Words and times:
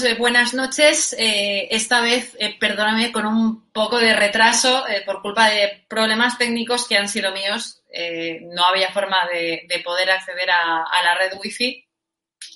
Eh, 0.00 0.14
buenas 0.14 0.54
noches. 0.54 1.14
Eh, 1.18 1.68
esta 1.70 2.00
vez, 2.00 2.34
eh, 2.38 2.56
perdóname, 2.58 3.12
con 3.12 3.26
un 3.26 3.70
poco 3.72 3.98
de 3.98 4.14
retraso 4.14 4.84
por 5.04 5.20
culpa 5.20 5.50
de 5.50 5.84
problemas 5.86 6.38
técnicos 6.38 6.88
que 6.88 6.96
han 6.96 7.10
sido 7.10 7.30
míos. 7.32 7.82
No 8.54 8.64
había 8.64 8.90
forma 8.90 9.18
de, 9.30 9.66
de 9.68 9.78
poder 9.80 10.10
acceder 10.10 10.50
a, 10.50 11.02
la 11.04 11.14
red 11.14 11.38
wifi 11.38 11.86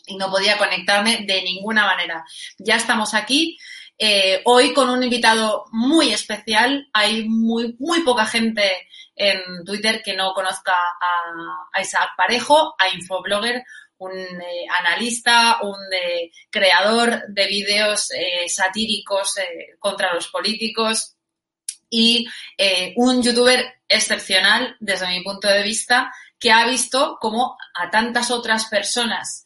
y 0.06 0.16
no 0.16 0.30
podía 0.30 0.56
conectarme 0.56 1.26
de 1.26 1.42
ninguna 1.42 1.84
manera. 1.84 2.24
Ya 2.58 2.76
estamos 2.76 3.12
aquí. 3.12 3.58
Hoy 4.44 4.72
con 4.72 4.88
un 4.88 5.02
invitado 5.02 5.66
muy 5.72 6.14
especial. 6.14 6.88
Hay 6.94 7.28
muy, 7.28 7.76
muy 7.78 8.00
poca 8.00 8.24
gente 8.24 8.88
en 9.14 9.62
Twitter 9.66 10.02
que 10.02 10.16
no 10.16 10.32
conozca 10.32 10.72
a, 10.72 11.68
a 11.70 11.80
Isaac 11.82 12.10
Parejo, 12.16 12.74
a 12.78 12.88
Infoblogger, 12.88 13.62
un 13.98 14.12
eh, 14.12 14.66
analista, 14.68 15.58
un 15.62 15.92
eh, 15.92 16.30
creador 16.50 17.22
de 17.28 17.46
vídeos 17.46 18.10
eh, 18.10 18.48
satíricos 18.48 19.34
contra 19.78 20.12
los 20.14 20.28
políticos 20.28 21.14
y 21.88 22.26
un 22.96 23.22
youtuber 23.22 23.64
excepcional 23.88 24.76
desde 24.80 25.06
mi 25.06 25.22
punto 25.22 25.46
de 25.46 25.62
vista 25.62 26.12
que 26.38 26.50
ha 26.50 26.66
visto 26.66 27.16
cómo 27.20 27.56
a 27.74 27.88
tantas 27.88 28.32
otras 28.32 28.66
personas, 28.66 29.44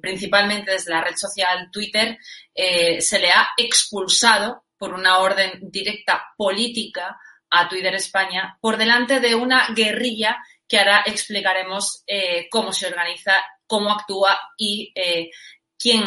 principalmente 0.00 0.70
desde 0.70 0.92
la 0.92 1.02
red 1.02 1.16
social 1.16 1.68
Twitter, 1.72 2.16
se 2.54 3.18
le 3.18 3.32
ha 3.32 3.48
expulsado 3.56 4.64
por 4.78 4.94
una 4.94 5.18
orden 5.18 5.58
directa 5.62 6.32
política 6.36 7.18
a 7.50 7.68
Twitter 7.68 7.94
España 7.96 8.56
por 8.60 8.76
delante 8.76 9.18
de 9.18 9.34
una 9.34 9.66
guerrilla 9.74 10.38
que 10.66 10.78
ahora 10.78 11.02
explicaremos 11.06 12.04
cómo 12.50 12.72
se 12.72 12.86
organiza 12.86 13.34
cómo 13.68 13.92
actúa 13.92 14.40
y 14.56 14.92
eh, 14.96 15.30
quién, 15.78 16.02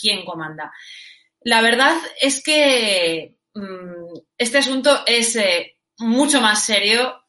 quién 0.00 0.24
comanda. 0.24 0.72
La 1.40 1.60
verdad 1.62 1.96
es 2.20 2.40
que 2.42 3.34
mmm, 3.54 4.14
este 4.36 4.58
asunto 4.58 5.02
es 5.06 5.34
eh, 5.34 5.78
mucho 5.96 6.40
más 6.40 6.64
serio 6.64 7.24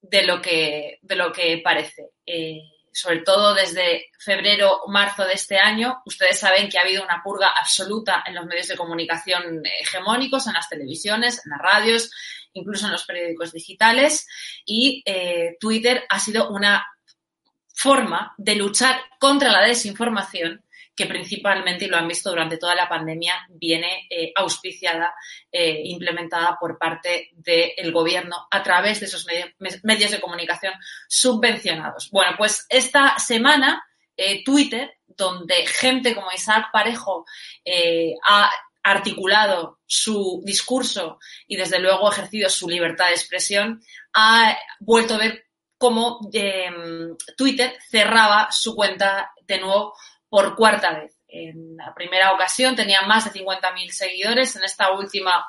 de 0.00 0.24
lo 0.24 0.40
que, 0.40 0.98
de 1.02 1.16
lo 1.16 1.32
que 1.32 1.58
parece. 1.64 2.10
Eh, 2.24 2.60
sobre 2.92 3.20
todo 3.20 3.54
desde 3.54 4.10
febrero 4.18 4.82
o 4.82 4.90
marzo 4.90 5.24
de 5.24 5.32
este 5.32 5.56
año, 5.56 6.02
ustedes 6.04 6.38
saben 6.38 6.68
que 6.68 6.76
ha 6.78 6.82
habido 6.82 7.02
una 7.02 7.22
purga 7.24 7.48
absoluta 7.58 8.22
en 8.26 8.34
los 8.34 8.44
medios 8.44 8.68
de 8.68 8.76
comunicación 8.76 9.62
hegemónicos, 9.80 10.46
en 10.46 10.52
las 10.52 10.68
televisiones, 10.68 11.40
en 11.42 11.52
las 11.52 11.60
radios, 11.60 12.10
incluso 12.52 12.84
en 12.84 12.92
los 12.92 13.04
periódicos 13.04 13.50
digitales, 13.50 14.26
y 14.66 15.02
Twitter 15.58 16.04
ha 16.10 16.18
sido 16.20 16.50
una 16.50 16.84
forma 17.82 18.34
de 18.38 18.54
luchar 18.54 19.00
contra 19.18 19.50
la 19.50 19.66
desinformación 19.66 20.64
que 20.94 21.06
principalmente, 21.06 21.86
y 21.86 21.88
lo 21.88 21.96
han 21.96 22.06
visto 22.06 22.28
durante 22.30 22.58
toda 22.58 22.74
la 22.74 22.88
pandemia, 22.88 23.46
viene 23.48 24.06
eh, 24.10 24.30
auspiciada, 24.36 25.14
eh, 25.50 25.80
implementada 25.84 26.58
por 26.60 26.78
parte 26.78 27.30
del 27.32 27.92
gobierno 27.92 28.46
a 28.50 28.62
través 28.62 29.00
de 29.00 29.06
esos 29.06 29.26
medios, 29.82 30.10
de 30.10 30.20
comunicación 30.20 30.74
subvencionados. 31.08 32.10
Bueno, 32.10 32.34
pues 32.36 32.66
esta 32.68 33.18
semana 33.18 33.82
eh, 34.16 34.44
Twitter 34.44 34.98
donde 35.06 35.66
gente 35.66 36.14
como 36.14 36.32
Isaac 36.32 36.66
Parejo 36.72 37.24
eh, 37.64 38.14
ha 38.24 38.50
articulado 38.82 39.78
su 39.86 40.42
discurso 40.44 41.18
y 41.46 41.56
desde 41.56 41.78
luego 41.78 42.10
ejercido 42.10 42.50
su 42.50 42.68
libertad 42.68 43.06
de 43.06 43.12
expresión, 43.12 43.80
ha 44.12 44.58
vuelto 44.80 45.14
a 45.14 45.18
ver 45.18 45.44
cómo 45.82 46.20
em, 46.32 47.16
Twitter 47.36 47.76
cerraba 47.90 48.52
su 48.52 48.72
cuenta 48.76 49.32
de 49.48 49.58
nuevo 49.58 49.96
por 50.28 50.54
cuarta 50.54 50.92
vez. 50.92 51.18
En 51.26 51.76
la 51.76 51.92
primera 51.92 52.32
ocasión 52.32 52.76
tenía 52.76 53.02
más 53.02 53.24
de 53.24 53.40
50.000 53.40 53.90
seguidores, 53.90 54.54
en 54.54 54.62
esta 54.62 54.92
última 54.92 55.44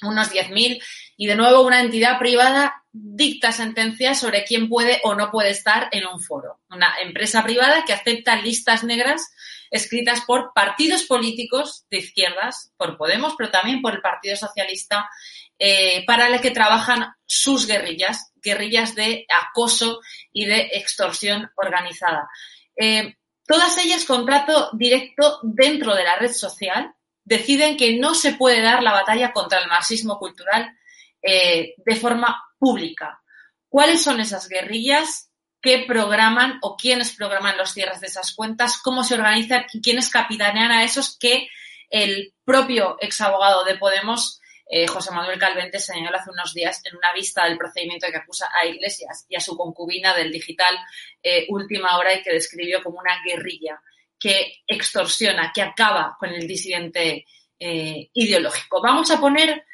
unos 0.00 0.32
10.000 0.32 0.82
y 1.18 1.26
de 1.26 1.36
nuevo 1.36 1.60
una 1.60 1.82
entidad 1.82 2.18
privada 2.18 2.84
dicta 2.90 3.52
sentencias 3.52 4.18
sobre 4.18 4.44
quién 4.44 4.70
puede 4.70 5.02
o 5.04 5.14
no 5.14 5.30
puede 5.30 5.50
estar 5.50 5.90
en 5.92 6.06
un 6.06 6.22
foro. 6.22 6.58
Una 6.70 6.94
empresa 7.02 7.42
privada 7.44 7.84
que 7.84 7.92
acepta 7.92 8.36
listas 8.36 8.82
negras 8.82 9.30
escritas 9.70 10.22
por 10.22 10.52
partidos 10.54 11.02
políticos 11.02 11.84
de 11.90 11.98
izquierdas, 11.98 12.72
por 12.78 12.96
Podemos, 12.96 13.34
pero 13.36 13.50
también 13.50 13.82
por 13.82 13.92
el 13.92 14.00
Partido 14.00 14.36
Socialista, 14.36 15.10
eh, 15.58 16.04
para 16.06 16.28
el 16.28 16.40
que 16.40 16.50
trabajan 16.50 17.14
sus 17.24 17.66
guerrillas, 17.66 18.32
guerrillas 18.42 18.94
de 18.94 19.26
acoso 19.28 20.00
y 20.32 20.46
de 20.46 20.70
extorsión 20.72 21.50
organizada. 21.56 22.28
Eh, 22.76 23.16
todas 23.46 23.78
ellas 23.78 24.04
contrato 24.04 24.70
directo 24.74 25.40
dentro 25.42 25.94
de 25.94 26.04
la 26.04 26.16
red 26.16 26.32
social, 26.32 26.94
deciden 27.24 27.76
que 27.76 27.98
no 27.98 28.14
se 28.14 28.34
puede 28.34 28.60
dar 28.62 28.82
la 28.82 28.92
batalla 28.92 29.32
contra 29.32 29.58
el 29.58 29.68
marxismo 29.68 30.18
cultural 30.18 30.76
eh, 31.20 31.74
de 31.76 31.96
forma 31.96 32.40
pública. 32.58 33.20
¿Cuáles 33.68 34.02
son 34.02 34.20
esas 34.20 34.48
guerrillas? 34.48 35.30
¿Qué 35.60 35.84
programan 35.88 36.58
o 36.62 36.76
quiénes 36.76 37.12
programan 37.16 37.56
los 37.56 37.72
cierres 37.72 38.00
de 38.00 38.06
esas 38.06 38.32
cuentas? 38.32 38.78
¿Cómo 38.78 39.02
se 39.02 39.14
organizan 39.14 39.66
y 39.72 39.80
quiénes 39.80 40.08
capitanean 40.08 40.70
a 40.70 40.84
esos 40.84 41.18
que 41.18 41.48
el 41.90 42.32
propio 42.44 42.96
exabogado 43.00 43.64
de 43.64 43.76
Podemos, 43.76 44.40
eh, 44.68 44.86
José 44.86 45.12
Manuel 45.12 45.38
Calvente, 45.38 45.78
señaló 45.78 46.16
hace 46.16 46.30
unos 46.30 46.52
días 46.52 46.82
en 46.84 46.96
una 46.96 47.12
vista 47.12 47.44
del 47.44 47.56
procedimiento 47.56 48.08
que 48.10 48.16
acusa 48.16 48.48
a 48.52 48.66
Iglesias 48.66 49.24
y 49.28 49.36
a 49.36 49.40
su 49.40 49.56
concubina 49.56 50.14
del 50.14 50.32
digital 50.32 50.76
eh, 51.22 51.46
Última 51.50 51.96
Hora 51.96 52.14
y 52.14 52.22
que 52.22 52.32
describió 52.32 52.82
como 52.82 52.98
una 52.98 53.22
guerrilla 53.24 53.80
que 54.18 54.62
extorsiona, 54.66 55.52
que 55.54 55.62
acaba 55.62 56.16
con 56.18 56.30
el 56.30 56.48
disidente 56.48 57.26
eh, 57.58 58.10
ideológico. 58.12 58.82
Vamos 58.82 59.10
a 59.10 59.20
poner 59.20 59.64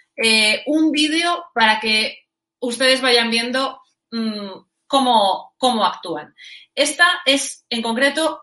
un 0.67 0.93
vídeo 0.93 1.47
para 1.55 1.81
que 1.81 2.27
ustedes 2.61 3.01
vayan 3.01 3.31
viendo 3.31 3.81
mm, 4.11 4.51
cómo, 4.87 5.55
cómo 5.57 5.87
actúan. 5.87 6.35
Esta 6.75 7.07
es, 7.25 7.65
en 7.71 7.81
concreto, 7.81 8.43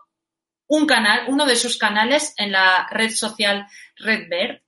un 0.66 0.86
canal, 0.86 1.26
uno 1.28 1.46
de 1.46 1.56
sus 1.56 1.78
canales 1.78 2.34
en 2.36 2.52
la 2.52 2.88
red 2.90 3.10
social 3.10 3.66
Redbird, 3.96 4.62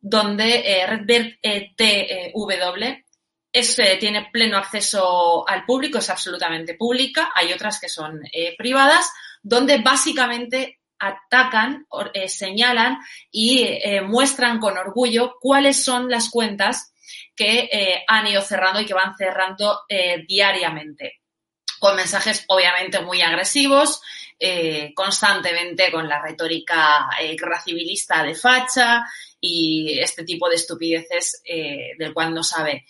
donde 0.00 0.62
eh, 0.64 0.86
Redbird 0.86 1.38
es, 3.52 3.80
tiene 3.98 4.28
pleno 4.30 4.58
acceso 4.58 5.48
al 5.48 5.64
público, 5.64 5.98
es 5.98 6.10
absolutamente 6.10 6.74
pública, 6.74 7.32
hay 7.34 7.52
otras 7.52 7.80
que 7.80 7.88
son 7.88 8.20
privadas, 8.58 9.10
donde 9.42 9.78
básicamente 9.78 10.80
atacan, 10.98 11.86
eh, 12.14 12.28
señalan 12.28 12.98
y 13.30 13.62
eh, 13.64 14.00
muestran 14.00 14.58
con 14.58 14.78
orgullo 14.78 15.36
cuáles 15.40 15.82
son 15.82 16.10
las 16.10 16.30
cuentas 16.30 16.92
que 17.34 17.68
eh, 17.70 18.04
han 18.08 18.26
ido 18.26 18.40
cerrando 18.42 18.80
y 18.80 18.86
que 18.86 18.94
van 18.94 19.16
cerrando 19.16 19.82
diariamente, 20.26 21.20
con 21.78 21.96
mensajes 21.96 22.44
obviamente 22.48 23.00
muy 23.00 23.20
agresivos, 23.20 24.00
constantemente 24.94 25.90
con 25.90 26.08
la 26.08 26.20
retórica 26.20 27.08
civilista 27.64 28.22
de 28.22 28.34
facha 28.34 29.02
y 29.40 29.98
este 29.98 30.24
tipo 30.24 30.48
de 30.48 30.56
estupideces 30.56 31.42
del 31.98 32.14
cual 32.14 32.34
no 32.34 32.42
sabe 32.42 32.84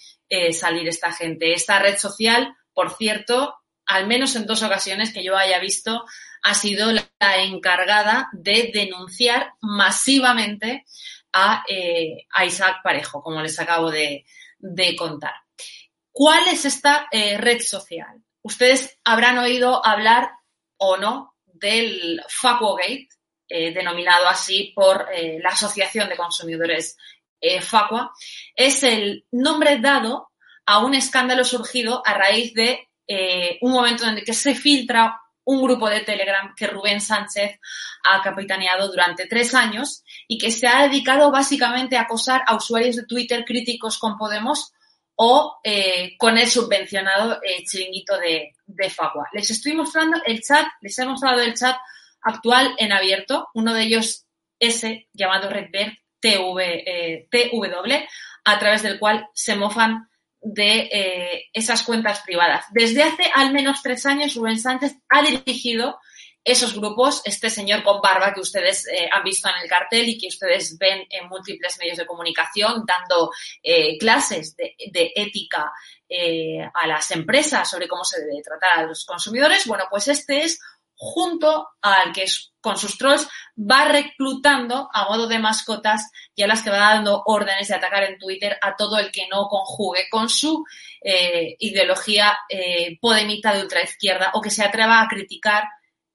salir 0.52 0.88
esta 0.88 1.12
gente. 1.12 1.52
Esta 1.52 1.78
red 1.78 1.96
social, 1.98 2.56
por 2.72 2.96
cierto, 2.96 3.54
al 3.86 4.06
menos 4.06 4.34
en 4.36 4.46
dos 4.46 4.62
ocasiones 4.62 5.12
que 5.12 5.22
yo 5.22 5.36
haya 5.36 5.58
visto, 5.60 6.04
ha 6.42 6.54
sido 6.54 6.92
la 6.92 7.36
encargada 7.38 8.28
de 8.32 8.70
denunciar 8.72 9.54
masivamente 9.60 10.84
a, 11.32 11.64
eh, 11.68 12.26
Isaac 12.44 12.82
Parejo, 12.82 13.22
como 13.22 13.42
les 13.42 13.58
acabo 13.58 13.90
de, 13.90 14.24
contar. 14.98 15.34
¿Cuál 16.10 16.48
es 16.48 16.64
esta 16.64 17.08
eh, 17.10 17.36
red 17.36 17.60
social? 17.60 18.22
Ustedes 18.42 18.98
habrán 19.04 19.38
oído 19.38 19.84
hablar 19.84 20.30
o 20.78 20.96
no 20.96 21.34
del 21.44 22.22
Facua 22.28 22.76
eh, 23.48 23.72
denominado 23.72 24.28
así 24.28 24.72
por 24.74 25.06
la 25.40 25.50
Asociación 25.50 26.08
de 26.08 26.16
Consumidores 26.16 26.96
Facua. 27.60 28.12
Es 28.54 28.82
el 28.82 29.24
nombre 29.30 29.78
dado 29.78 30.30
a 30.64 30.78
un 30.78 30.94
escándalo 30.94 31.44
surgido 31.44 32.02
a 32.04 32.14
raíz 32.14 32.54
de 32.54 32.88
un 33.60 33.72
momento 33.72 34.04
en 34.04 34.18
el 34.18 34.24
que 34.24 34.32
se 34.32 34.54
filtra 34.54 35.20
un 35.46 35.62
grupo 35.62 35.88
de 35.88 36.00
Telegram 36.00 36.54
que 36.56 36.66
Rubén 36.66 37.00
Sánchez 37.00 37.60
ha 38.02 38.20
capitaneado 38.20 38.88
durante 38.88 39.26
tres 39.26 39.54
años 39.54 40.02
y 40.26 40.38
que 40.38 40.50
se 40.50 40.66
ha 40.66 40.82
dedicado 40.82 41.30
básicamente 41.30 41.96
a 41.96 42.02
acosar 42.02 42.42
a 42.46 42.56
usuarios 42.56 42.96
de 42.96 43.06
Twitter 43.06 43.44
críticos 43.44 43.98
con 43.98 44.18
Podemos 44.18 44.72
o 45.14 45.58
eh, 45.62 46.16
con 46.18 46.36
el 46.36 46.48
subvencionado 46.48 47.40
eh, 47.42 47.64
chiringuito 47.64 48.18
de, 48.18 48.54
de 48.66 48.90
Facua. 48.90 49.28
Les 49.32 49.48
estoy 49.48 49.74
mostrando 49.74 50.20
el 50.26 50.42
chat, 50.42 50.66
les 50.80 50.98
he 50.98 51.06
mostrado 51.06 51.40
el 51.40 51.54
chat 51.54 51.76
actual 52.26 52.74
en 52.78 52.92
abierto, 52.92 53.48
uno 53.54 53.72
de 53.72 53.84
ellos 53.84 54.26
ese 54.58 55.08
llamado 55.12 55.48
Redbird 55.48 55.94
TV, 56.20 56.82
eh, 56.86 57.28
TW, 57.30 57.92
a 58.44 58.58
través 58.58 58.82
del 58.82 58.98
cual 58.98 59.28
se 59.32 59.54
mofan 59.54 60.08
de 60.40 60.88
eh, 60.92 61.44
esas 61.52 61.82
cuentas 61.82 62.20
privadas. 62.20 62.66
Desde 62.72 63.02
hace 63.02 63.24
al 63.34 63.52
menos 63.52 63.82
tres 63.82 64.06
años, 64.06 64.34
Rubén 64.34 64.58
Sánchez 64.58 64.96
ha 65.08 65.22
dirigido 65.22 65.98
esos 66.44 66.74
grupos, 66.74 67.22
este 67.24 67.50
señor 67.50 67.82
con 67.82 68.00
barba 68.00 68.32
que 68.32 68.40
ustedes 68.40 68.86
eh, 68.86 69.08
han 69.10 69.24
visto 69.24 69.48
en 69.48 69.62
el 69.62 69.68
cartel 69.68 70.08
y 70.08 70.16
que 70.16 70.28
ustedes 70.28 70.78
ven 70.78 71.04
en 71.10 71.28
múltiples 71.28 71.76
medios 71.80 71.98
de 71.98 72.06
comunicación 72.06 72.84
dando 72.86 73.30
clases 73.98 74.54
de 74.56 75.12
ética 75.16 75.72
a 76.72 76.86
las 76.86 77.10
empresas 77.10 77.68
sobre 77.68 77.88
cómo 77.88 78.04
se 78.04 78.20
debe 78.20 78.42
tratar 78.42 78.78
a 78.78 78.82
los 78.84 79.04
consumidores, 79.04 79.66
bueno, 79.66 79.86
pues 79.90 80.06
este 80.06 80.44
es 80.44 80.60
junto 80.96 81.68
al 81.82 82.12
que 82.12 82.24
con 82.60 82.76
sus 82.76 82.96
trolls 82.98 83.28
va 83.56 83.86
reclutando 83.86 84.88
a 84.92 85.04
modo 85.04 85.28
de 85.28 85.38
mascotas 85.38 86.10
y 86.34 86.42
a 86.42 86.46
las 86.46 86.62
que 86.62 86.70
va 86.70 86.78
dando 86.78 87.22
órdenes 87.26 87.68
de 87.68 87.74
atacar 87.74 88.04
en 88.04 88.18
Twitter 88.18 88.58
a 88.60 88.74
todo 88.74 88.98
el 88.98 89.12
que 89.12 89.28
no 89.28 89.46
conjugue 89.48 90.08
con 90.10 90.28
su 90.28 90.64
eh, 91.02 91.54
ideología 91.58 92.36
eh, 92.48 92.98
podemita 93.00 93.54
de 93.54 93.62
ultraizquierda 93.62 94.32
o 94.34 94.40
que 94.40 94.50
se 94.50 94.64
atreva 94.64 95.00
a 95.00 95.08
criticar 95.08 95.64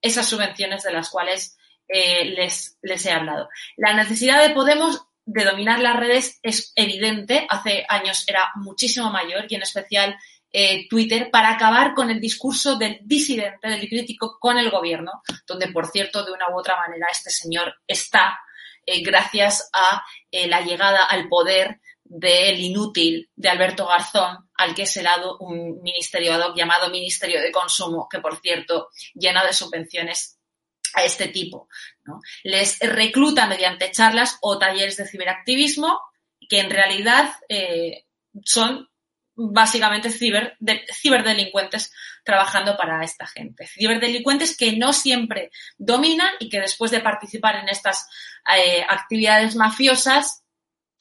esas 0.02 0.28
subvenciones 0.28 0.84
de 0.84 0.92
las 0.92 1.10
cuales 1.10 1.58
eh, 1.88 2.26
les, 2.26 2.78
les 2.82 3.06
he 3.06 3.12
hablado. 3.12 3.48
La 3.78 3.94
necesidad 3.94 4.46
de 4.46 4.54
Podemos 4.54 5.06
de 5.26 5.46
dominar 5.46 5.80
las 5.80 5.96
redes 5.96 6.40
es 6.42 6.74
evidente, 6.76 7.46
hace 7.50 7.86
años 7.88 8.24
era 8.28 8.52
muchísimo 8.56 9.12
mayor 9.12 9.46
y 9.48 9.56
en 9.56 9.62
especial 9.62 10.18
eh, 10.53 10.86
Twitter 10.89 11.29
para 11.31 11.51
acabar 11.51 11.93
con 11.93 12.10
el 12.10 12.20
discurso 12.20 12.75
del 12.75 13.00
disidente, 13.03 13.70
del 13.70 13.88
crítico 13.88 14.38
con 14.38 14.58
el 14.58 14.70
gobierno, 14.70 15.22
donde, 15.48 15.70
por 15.70 15.88
cierto, 15.88 16.25
de 16.25 16.34
una 16.34 16.50
u 16.50 16.60
otra 16.60 16.75
manera 16.75 17.08
este 17.10 17.29
señor 17.29 17.75
está 17.88 18.38
eh, 18.86 19.01
gracias 19.01 19.70
a 19.72 20.03
eh, 20.29 20.48
la 20.50 20.60
llegada 20.60 21.05
al 21.05 21.29
poder 21.29 21.79
del 22.03 22.60
inútil 22.60 23.29
de 23.34 23.48
Alberto 23.48 23.88
Garzón, 23.88 24.50
al 24.55 24.75
que 24.75 24.86
se 24.86 25.01
le 25.01 25.08
ha 25.08 25.17
dado 25.17 25.38
un 25.38 25.81
ministerio 25.81 26.34
ad 26.34 26.41
hoc 26.41 26.58
llamado 26.58 26.89
Ministerio 26.89 27.41
de 27.41 27.51
Consumo, 27.51 28.10
que, 28.10 28.20
por 28.20 28.38
cierto, 28.41 28.89
llena 29.13 29.46
de 29.46 29.53
subvenciones 29.53 30.38
a 30.93 31.05
este 31.05 31.29
tipo. 31.29 31.70
Les 32.43 32.77
recluta 32.79 33.48
mediante 33.48 33.91
charlas 33.91 34.38
o 34.41 34.60
talleres 34.60 34.98
de 34.98 35.08
ciberactivismo 35.08 36.01
que 36.50 36.60
en 36.60 36.70
realidad 36.70 37.31
son 38.43 38.91
básicamente 39.50 40.10
ciber, 40.10 40.58
ciberdelincuentes 40.94 41.92
trabajando 42.24 42.78
para 42.78 43.04
esta 43.04 43.26
gente. 43.26 43.68
Ciberdelincuentes 43.68 44.56
que 44.56 44.74
no 44.74 44.94
siempre 44.94 45.52
dominan 45.78 46.30
y 46.40 46.50
que 46.50 46.60
después 46.60 46.92
de 46.92 47.00
participar 47.00 47.56
en 47.56 47.70
estas 47.70 48.08
eh, 48.56 48.86
actividades 48.88 49.56
mafiosas 49.56 50.44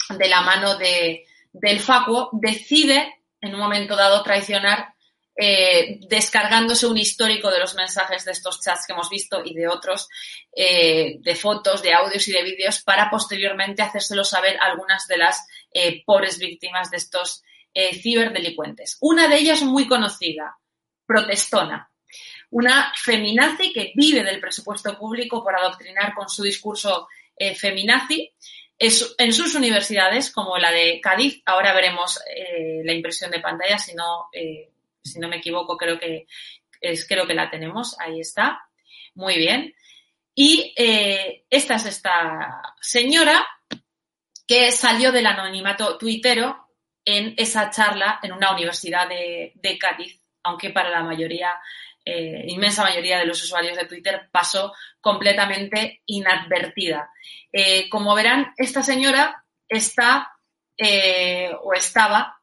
de 0.08 0.28
la 0.28 0.40
mano 0.40 0.76
de, 0.76 1.26
del 1.52 1.80
FACUO 1.80 2.30
decide 2.32 3.22
en 3.40 3.54
un 3.54 3.60
momento 3.60 3.96
dado 3.96 4.22
traicionar 4.22 4.94
eh, 5.36 6.00
descargándose 6.08 6.86
un 6.86 6.98
histórico 6.98 7.50
de 7.50 7.60
los 7.60 7.74
mensajes 7.74 8.24
de 8.24 8.32
estos 8.32 8.60
chats 8.60 8.86
que 8.86 8.92
hemos 8.92 9.08
visto 9.08 9.42
y 9.44 9.54
de 9.54 9.68
otros, 9.68 10.08
eh, 10.54 11.16
de 11.20 11.34
fotos, 11.34 11.82
de 11.82 11.94
audios 11.94 12.26
y 12.28 12.32
de 12.32 12.42
vídeos, 12.42 12.82
para 12.82 13.08
posteriormente 13.08 13.82
hacérselo 13.82 14.24
saber 14.24 14.58
algunas 14.60 15.06
de 15.06 15.16
las 15.16 15.46
pobres 16.04 16.38
víctimas 16.38 16.90
de 16.90 16.96
estos 16.96 17.44
eh, 17.72 17.94
ciberdelincuentes. 17.94 18.98
Una 19.00 19.28
de 19.28 19.36
ellas 19.36 19.62
muy 19.62 19.86
conocida, 19.86 20.56
Protestona. 21.06 21.88
una 22.50 22.92
feminazi 22.96 23.72
que 23.72 23.92
vive 23.94 24.24
del 24.24 24.40
presupuesto 24.40 24.98
público 24.98 25.42
por 25.42 25.54
adoctrinar 25.54 26.14
con 26.14 26.28
su 26.28 26.42
discurso 26.42 27.06
eh, 27.36 27.54
feminazi. 27.54 28.32
en 28.78 29.32
sus 29.32 29.54
universidades, 29.54 30.32
como 30.32 30.58
la 30.58 30.72
de 30.72 31.00
Cádiz, 31.00 31.42
ahora 31.46 31.72
veremos 31.74 32.18
eh, 32.34 32.80
la 32.84 32.92
impresión 32.92 33.30
de 33.30 33.40
pantalla, 33.40 33.78
si 33.78 33.94
no, 33.94 34.30
si 35.04 35.18
no 35.20 35.28
me 35.28 35.36
equivoco, 35.36 35.76
creo 35.76 35.98
que, 35.98 36.26
es, 36.80 37.06
creo 37.06 37.26
que 37.26 37.34
la 37.34 37.50
tenemos, 37.50 37.96
ahí 38.00 38.20
está. 38.20 38.60
Muy 39.14 39.36
bien. 39.36 39.74
Y 40.34 40.74
esta 40.76 41.74
es 41.74 41.86
esta 41.86 42.62
señora 42.80 43.46
que 44.48 44.72
salió 44.72 45.12
del 45.12 45.26
anonimato 45.26 45.98
tuitero 45.98 46.69
en 47.04 47.34
esa 47.36 47.70
charla 47.70 48.20
en 48.22 48.32
una 48.32 48.52
universidad 48.52 49.08
de, 49.08 49.78
Cádiz, 49.78 50.20
aunque 50.42 50.70
para 50.70 50.90
la 50.90 51.02
mayoría, 51.02 51.54
eh, 52.04 52.44
inmensa 52.48 52.82
mayoría 52.82 53.18
de 53.18 53.26
los 53.26 53.42
usuarios 53.42 53.76
de 53.76 53.86
Twitter 53.86 54.28
pasó 54.30 54.72
completamente 55.00 56.02
inadvertida. 56.06 57.10
Eh, 57.52 57.88
como 57.88 58.14
verán, 58.14 58.52
esta 58.56 58.82
señora 58.82 59.44
está 59.68 60.32
eh, 60.76 61.50
o 61.62 61.74
estaba 61.74 62.38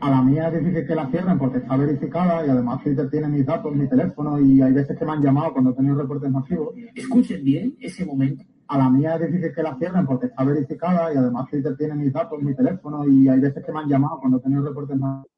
A 0.00 0.10
la 0.10 0.22
mía 0.22 0.48
es 0.48 0.60
difícil 0.60 0.86
que 0.86 0.94
la 0.94 1.10
cierren 1.10 1.36
porque 1.36 1.58
está 1.58 1.76
verificada 1.76 2.44
y 2.46 2.48
además 2.48 2.82
Twitter 2.82 3.10
tiene 3.10 3.28
mis 3.28 3.44
datos, 3.44 3.74
mi 3.74 3.86
teléfono 3.86 4.40
y 4.40 4.62
hay 4.62 4.72
veces 4.72 4.98
que 4.98 5.04
me 5.04 5.12
han 5.12 5.22
llamado 5.22 5.52
cuando 5.52 5.72
he 5.72 5.74
tenido 5.74 5.96
reportes 5.96 6.30
masivos. 6.30 6.74
Escuchen 6.94 7.44
bien 7.44 7.76
ese 7.80 8.06
momento. 8.06 8.44
A 8.68 8.78
la 8.78 8.88
mía 8.88 9.16
es 9.16 9.26
difícil 9.30 9.54
que 9.54 9.62
la 9.62 9.76
cierren 9.76 10.06
porque 10.06 10.26
está 10.28 10.42
verificada 10.42 11.12
y 11.12 11.18
además 11.18 11.50
Twitter 11.50 11.76
tiene 11.76 11.96
mis 11.96 12.12
datos, 12.14 12.40
mi 12.40 12.56
teléfono 12.56 13.06
y 13.06 13.28
hay 13.28 13.40
veces 13.40 13.62
que 13.62 13.72
me 13.72 13.80
han 13.80 13.90
llamado 13.90 14.20
cuando 14.20 14.38
he 14.38 14.40
tenido 14.40 14.64
reportes 14.64 14.96
masivos. 14.96 15.28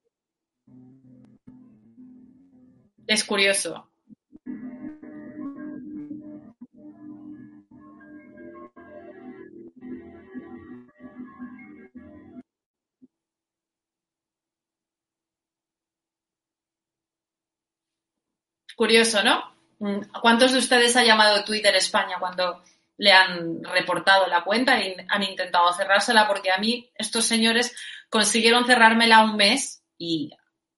Es 3.08 3.24
curioso. 3.24 3.90
Curioso, 18.76 19.24
¿no? 19.24 19.42
Mm, 19.78 20.02
¿Cuántos 20.20 20.52
de 20.52 20.58
ustedes 20.58 20.94
ha 20.96 21.02
llamado 21.02 21.44
Twitter 21.44 21.74
España 21.74 22.18
cuando 22.20 22.62
le 22.98 23.10
han 23.10 23.64
reportado 23.64 24.26
la 24.26 24.44
cuenta 24.44 24.78
y 24.80 24.94
han 25.08 25.22
intentado 25.22 25.72
cerrársela? 25.72 26.28
Porque 26.28 26.50
a 26.50 26.58
mí 26.58 26.90
estos 26.94 27.24
señores 27.24 27.74
consiguieron 28.10 28.66
cerrármela 28.66 29.24
un 29.24 29.36
mes 29.36 29.82
y, 29.96 30.30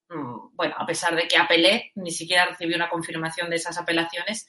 mm, 0.09 0.55
bueno, 0.55 0.75
a 0.77 0.85
pesar 0.85 1.13
de 1.13 1.27
que 1.27 1.37
apelé, 1.37 1.91
ni 1.95 2.11
siquiera 2.11 2.45
recibí 2.45 2.73
una 2.73 2.89
confirmación 2.89 3.49
de 3.49 3.57
esas 3.57 3.77
apelaciones 3.77 4.47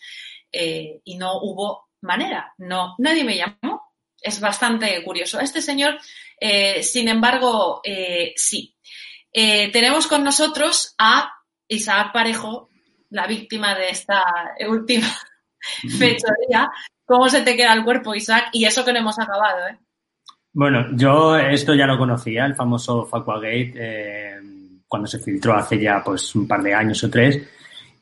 eh, 0.52 1.00
y 1.04 1.16
no 1.16 1.38
hubo 1.40 1.88
manera. 2.00 2.54
No, 2.59 2.95
nadie 2.99 3.25
me 3.25 3.37
llamó. 3.37 3.83
Es 4.23 4.38
bastante 4.38 5.02
curioso. 5.02 5.40
Este 5.40 5.61
señor, 5.61 5.99
eh, 6.38 6.85
sin 6.85 7.09
embargo, 7.09 7.80
eh, 7.83 8.33
sí. 8.37 8.76
tenemos 9.33 10.07
con 10.07 10.23
nosotros 10.23 10.95
a 10.99 11.33
Isaac 11.66 12.12
Parejo, 12.12 12.69
la 13.11 13.26
víctima 13.26 13.75
de 13.75 13.90
esta 13.90 14.23
última 14.69 15.07
fechoría. 15.99 16.71
¿Cómo 17.05 17.29
se 17.29 17.43
te 17.43 17.57
queda 17.57 17.73
el 17.75 17.85
cuerpo, 17.85 18.14
Isaac? 18.14 18.50
Y 18.52 18.64
eso 18.64 18.85
que 18.85 18.93
no 18.93 19.00
hemos 19.00 19.19
acabado, 19.19 19.67
¿eh? 19.69 19.79
Bueno, 20.52 20.87
yo 20.97 21.37
esto 21.37 21.75
ya 21.75 21.87
lo 21.87 21.99
conocía, 21.99 22.45
el 22.45 22.57
famoso 22.57 23.07
Facuagate, 23.07 23.73
eh, 23.76 24.40
cuando 24.87 25.07
se 25.07 25.21
filtró 25.21 25.55
hace 25.55 25.81
ya 25.81 26.02
pues 26.05 26.35
un 26.35 26.49
par 26.49 26.62
de 26.62 26.75
años 26.75 27.02
o 27.05 27.11
tres. 27.11 27.40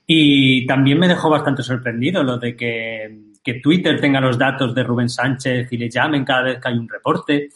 Y 0.07 0.67
también 0.67 0.99
me 0.99 1.09
dejó 1.09 1.29
bastante 1.29 1.62
sorprendido 1.62 2.23
lo 2.23 2.38
de 2.38 2.57
que, 2.57 3.29
Twitter 3.62 3.99
tenga 3.99 4.21
los 4.21 4.37
datos 4.37 4.75
de 4.75 4.83
Rubén 4.83 5.09
Sánchez 5.09 5.73
y 5.73 5.79
le 5.79 5.88
llamen 5.88 6.23
cada 6.23 6.43
vez 6.43 6.61
que 6.61 6.69
hay 6.69 6.77
un 6.77 6.87
reporte. 6.87 7.49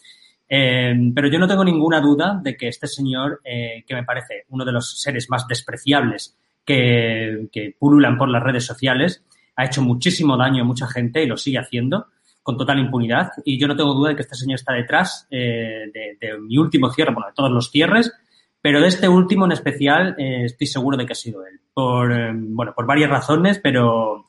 Eh, 0.48 0.94
pero 1.14 1.28
yo 1.28 1.38
no 1.38 1.46
tengo 1.46 1.62
ninguna 1.62 2.00
duda 2.00 2.40
de 2.42 2.56
que 2.56 2.68
este 2.68 2.86
señor, 2.86 3.42
eh, 3.44 3.84
que 3.86 3.94
me 3.94 4.02
parece 4.02 4.46
uno 4.48 4.64
de 4.64 4.72
los 4.72 4.98
seres 4.98 5.28
más 5.28 5.46
despreciables 5.46 6.34
que, 6.64 7.74
pululan 7.78 8.18
por 8.18 8.28
las 8.28 8.42
redes 8.42 8.64
sociales. 8.64 9.24
Ha 9.56 9.66
hecho 9.66 9.82
muchísimo 9.82 10.36
daño 10.36 10.62
a 10.62 10.66
mucha 10.66 10.86
gente 10.86 11.22
y 11.22 11.26
lo 11.26 11.36
sigue 11.36 11.58
haciendo 11.58 12.06
con 12.42 12.56
total 12.56 12.78
impunidad. 12.78 13.30
Y 13.44 13.58
yo 13.58 13.68
no 13.68 13.76
tengo 13.76 13.94
duda 13.94 14.10
de 14.10 14.16
que 14.16 14.22
este 14.22 14.34
señor 14.34 14.56
está 14.56 14.72
detrás 14.72 15.26
eh, 15.30 15.90
de, 15.92 16.38
mi 16.40 16.58
último 16.58 16.90
cierre, 16.90 17.12
bueno, 17.12 17.28
de 17.28 17.34
todos 17.34 17.50
los 17.50 17.70
cierres, 17.70 18.12
pero 18.60 18.80
de 18.80 18.88
este 18.88 19.08
último 19.08 19.44
en 19.44 19.52
especial 19.52 20.14
eh, 20.18 20.44
estoy 20.44 20.66
seguro 20.66 20.96
de 20.96 21.06
que 21.06 21.12
ha 21.12 21.16
sido 21.16 21.46
él. 21.46 21.60
Por, 21.72 22.12
eh, 22.12 22.32
bueno, 22.34 22.72
por 22.74 22.86
varias 22.86 23.10
razones, 23.10 23.58
pero, 23.58 24.26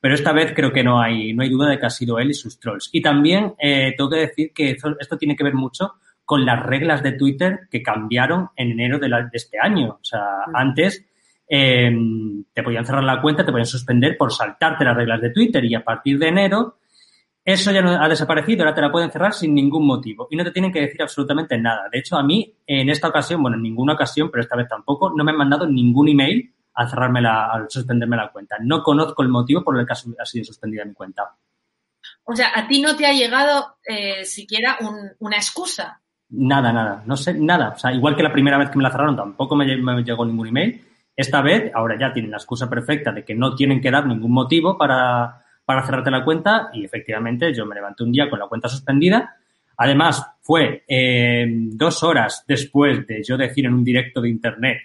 pero 0.00 0.14
esta 0.14 0.32
vez 0.32 0.52
creo 0.54 0.72
que 0.72 0.84
no 0.84 1.00
hay, 1.00 1.32
no 1.32 1.42
hay 1.42 1.48
duda 1.48 1.68
de 1.68 1.78
que 1.78 1.86
ha 1.86 1.90
sido 1.90 2.18
él 2.18 2.30
y 2.30 2.34
sus 2.34 2.58
trolls. 2.58 2.90
Y 2.92 3.00
también 3.00 3.54
tengo 3.58 4.10
que 4.10 4.16
decir 4.16 4.52
que 4.52 4.70
esto, 4.70 5.18
tiene 5.18 5.36
que 5.36 5.44
ver 5.44 5.54
mucho 5.54 5.94
con 6.24 6.44
las 6.44 6.62
reglas 6.62 7.02
de 7.02 7.12
Twitter 7.12 7.60
que 7.70 7.82
cambiaron 7.82 8.48
en 8.56 8.72
enero 8.72 8.98
de, 8.98 9.08
de 9.08 9.28
este 9.32 9.58
año. 9.58 9.98
O 10.00 10.04
sea, 10.04 10.20
mm. 10.46 10.56
antes 10.56 11.04
Em, 11.46 12.44
te 12.52 12.62
podían 12.62 12.86
cerrar 12.86 13.04
la 13.04 13.20
cuenta, 13.20 13.44
te 13.44 13.52
podían 13.52 13.66
suspender 13.66 14.16
por 14.16 14.32
saltarte 14.32 14.84
las 14.84 14.96
reglas 14.96 15.20
de 15.20 15.30
Twitter 15.30 15.64
y 15.64 15.74
a 15.74 15.84
partir 15.84 16.18
de 16.18 16.28
enero 16.28 16.78
eso 17.44 17.70
ya 17.70 17.82
no 17.82 17.90
ha 17.90 18.08
desaparecido, 18.08 18.62
ahora 18.62 18.74
te 18.74 18.80
la 18.80 18.90
pueden 18.90 19.10
cerrar 19.10 19.34
sin 19.34 19.54
ningún 19.54 19.86
motivo 19.86 20.26
y 20.30 20.36
no 20.36 20.44
te 20.44 20.50
tienen 20.50 20.72
que 20.72 20.80
decir 20.80 21.02
absolutamente 21.02 21.58
nada. 21.58 21.90
De 21.92 21.98
hecho, 21.98 22.16
a 22.16 22.22
mí 22.22 22.54
en 22.66 22.88
esta 22.88 23.08
ocasión, 23.08 23.42
bueno, 23.42 23.58
en 23.58 23.62
ninguna 23.62 23.92
ocasión, 23.92 24.30
pero 24.30 24.42
esta 24.42 24.56
vez 24.56 24.66
tampoco, 24.66 25.12
no 25.14 25.22
me 25.24 25.32
han 25.32 25.36
mandado 25.36 25.66
ningún 25.66 26.08
email 26.08 26.54
al 26.72 26.88
cerrarme 26.88 27.20
la, 27.20 27.50
al 27.52 27.66
suspenderme 27.68 28.16
la 28.16 28.32
cuenta. 28.32 28.56
No 28.62 28.82
conozco 28.82 29.22
el 29.22 29.28
motivo 29.28 29.62
por 29.62 29.78
el 29.78 29.86
que 29.86 29.92
ha 29.92 30.24
sido 30.24 30.44
suspendida 30.44 30.86
mi 30.86 30.94
cuenta. 30.94 31.36
O 32.24 32.34
sea, 32.34 32.50
a 32.54 32.66
ti 32.66 32.80
no 32.80 32.96
te 32.96 33.06
ha 33.06 33.12
llegado 33.12 33.76
eh, 33.86 34.24
siquiera 34.24 34.78
una 35.18 35.36
excusa. 35.36 36.00
Nada, 36.30 36.72
nada, 36.72 37.02
no 37.04 37.14
sé, 37.14 37.34
nada. 37.34 37.74
O 37.76 37.78
sea, 37.78 37.92
igual 37.92 38.16
que 38.16 38.22
la 38.22 38.32
primera 38.32 38.56
vez 38.56 38.70
que 38.70 38.78
me 38.78 38.84
la 38.84 38.90
cerraron, 38.90 39.16
tampoco 39.16 39.54
me, 39.54 39.76
me 39.76 40.02
llegó 40.02 40.24
ningún 40.24 40.48
email 40.48 40.80
Esta 41.16 41.42
vez, 41.42 41.70
ahora 41.74 41.96
ya 41.98 42.12
tienen 42.12 42.30
la 42.30 42.38
excusa 42.38 42.68
perfecta 42.68 43.12
de 43.12 43.24
que 43.24 43.34
no 43.34 43.54
tienen 43.54 43.80
que 43.80 43.90
dar 43.90 44.06
ningún 44.06 44.32
motivo 44.32 44.76
para, 44.76 45.42
para 45.64 45.86
cerrarte 45.86 46.10
la 46.10 46.24
cuenta 46.24 46.70
y 46.72 46.84
efectivamente 46.84 47.54
yo 47.54 47.66
me 47.66 47.74
levanté 47.74 48.02
un 48.04 48.12
día 48.12 48.28
con 48.28 48.38
la 48.38 48.48
cuenta 48.48 48.68
suspendida. 48.68 49.36
Además, 49.76 50.24
fue 50.40 50.84
eh, 50.88 51.46
dos 51.48 52.02
horas 52.02 52.44
después 52.46 53.06
de 53.06 53.22
yo 53.22 53.36
decir 53.36 53.66
en 53.66 53.74
un 53.74 53.84
directo 53.84 54.20
de 54.20 54.28
internet 54.28 54.78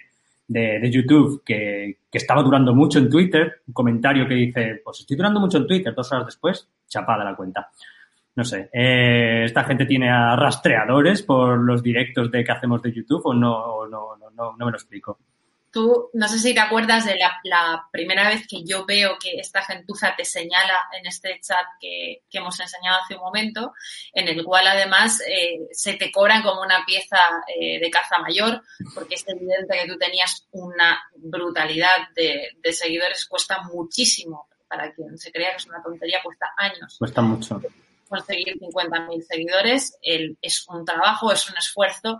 de, 0.46 0.80
de 0.80 0.90
YouTube 0.90 1.42
que, 1.44 1.98
que, 2.10 2.18
estaba 2.18 2.42
durando 2.42 2.74
mucho 2.74 2.98
en 2.98 3.08
Twitter, 3.08 3.62
un 3.68 3.74
comentario 3.74 4.26
que 4.26 4.34
dice, 4.34 4.80
pues 4.84 5.00
estoy 5.00 5.16
durando 5.16 5.38
mucho 5.38 5.58
en 5.58 5.66
Twitter, 5.66 5.94
dos 5.94 6.10
horas 6.10 6.26
después, 6.26 6.68
chapada 6.88 7.22
la 7.22 7.36
cuenta. 7.36 7.70
No 8.34 8.44
sé, 8.44 8.68
eh, 8.72 9.44
esta 9.44 9.64
gente 9.64 9.86
tiene 9.86 10.10
a 10.10 10.34
rastreadores 10.34 11.22
por 11.22 11.58
los 11.58 11.82
directos 11.82 12.30
de 12.30 12.42
que 12.42 12.52
hacemos 12.52 12.82
de 12.82 12.92
YouTube 12.92 13.22
o 13.24 13.34
no, 13.34 13.86
no, 13.86 14.16
no, 14.16 14.30
no, 14.30 14.56
no 14.56 14.64
me 14.64 14.70
lo 14.72 14.76
explico. 14.76 15.18
Tú, 15.72 16.10
no 16.14 16.26
sé 16.28 16.38
si 16.38 16.52
te 16.52 16.60
acuerdas 16.60 17.04
de 17.04 17.16
la, 17.16 17.40
la, 17.44 17.88
primera 17.92 18.28
vez 18.28 18.46
que 18.48 18.64
yo 18.64 18.84
veo 18.84 19.16
que 19.20 19.38
esta 19.38 19.62
gentuza 19.62 20.14
te 20.16 20.24
señala 20.24 20.78
en 20.98 21.06
este 21.06 21.40
chat 21.40 21.64
que, 21.80 22.22
que 22.28 22.38
hemos 22.38 22.58
enseñado 22.58 23.00
hace 23.02 23.14
un 23.14 23.20
momento, 23.20 23.72
en 24.12 24.28
el 24.28 24.44
cual 24.44 24.66
además 24.66 25.20
eh, 25.20 25.68
se 25.70 25.94
te 25.94 26.10
cobran 26.10 26.42
como 26.42 26.62
una 26.62 26.84
pieza 26.84 27.18
eh, 27.46 27.78
de 27.78 27.90
caza 27.90 28.18
mayor, 28.18 28.62
porque 28.94 29.14
es 29.14 29.24
evidente 29.28 29.78
que 29.80 29.88
tú 29.88 29.96
tenías 29.96 30.46
una 30.50 31.00
brutalidad 31.16 32.08
de, 32.16 32.50
de 32.60 32.72
seguidores, 32.72 33.26
cuesta 33.26 33.62
muchísimo. 33.62 34.48
Para 34.68 34.92
quien 34.92 35.18
se 35.18 35.32
crea 35.32 35.50
que 35.50 35.56
es 35.56 35.66
una 35.66 35.82
tontería, 35.82 36.20
cuesta 36.22 36.46
años. 36.56 36.94
Cuesta 36.96 37.20
mucho 37.22 37.60
conseguir 38.10 38.58
50.000 38.58 39.22
seguidores. 39.22 39.96
El, 40.02 40.36
es 40.42 40.66
un 40.68 40.84
trabajo, 40.84 41.32
es 41.32 41.48
un 41.48 41.56
esfuerzo 41.56 42.18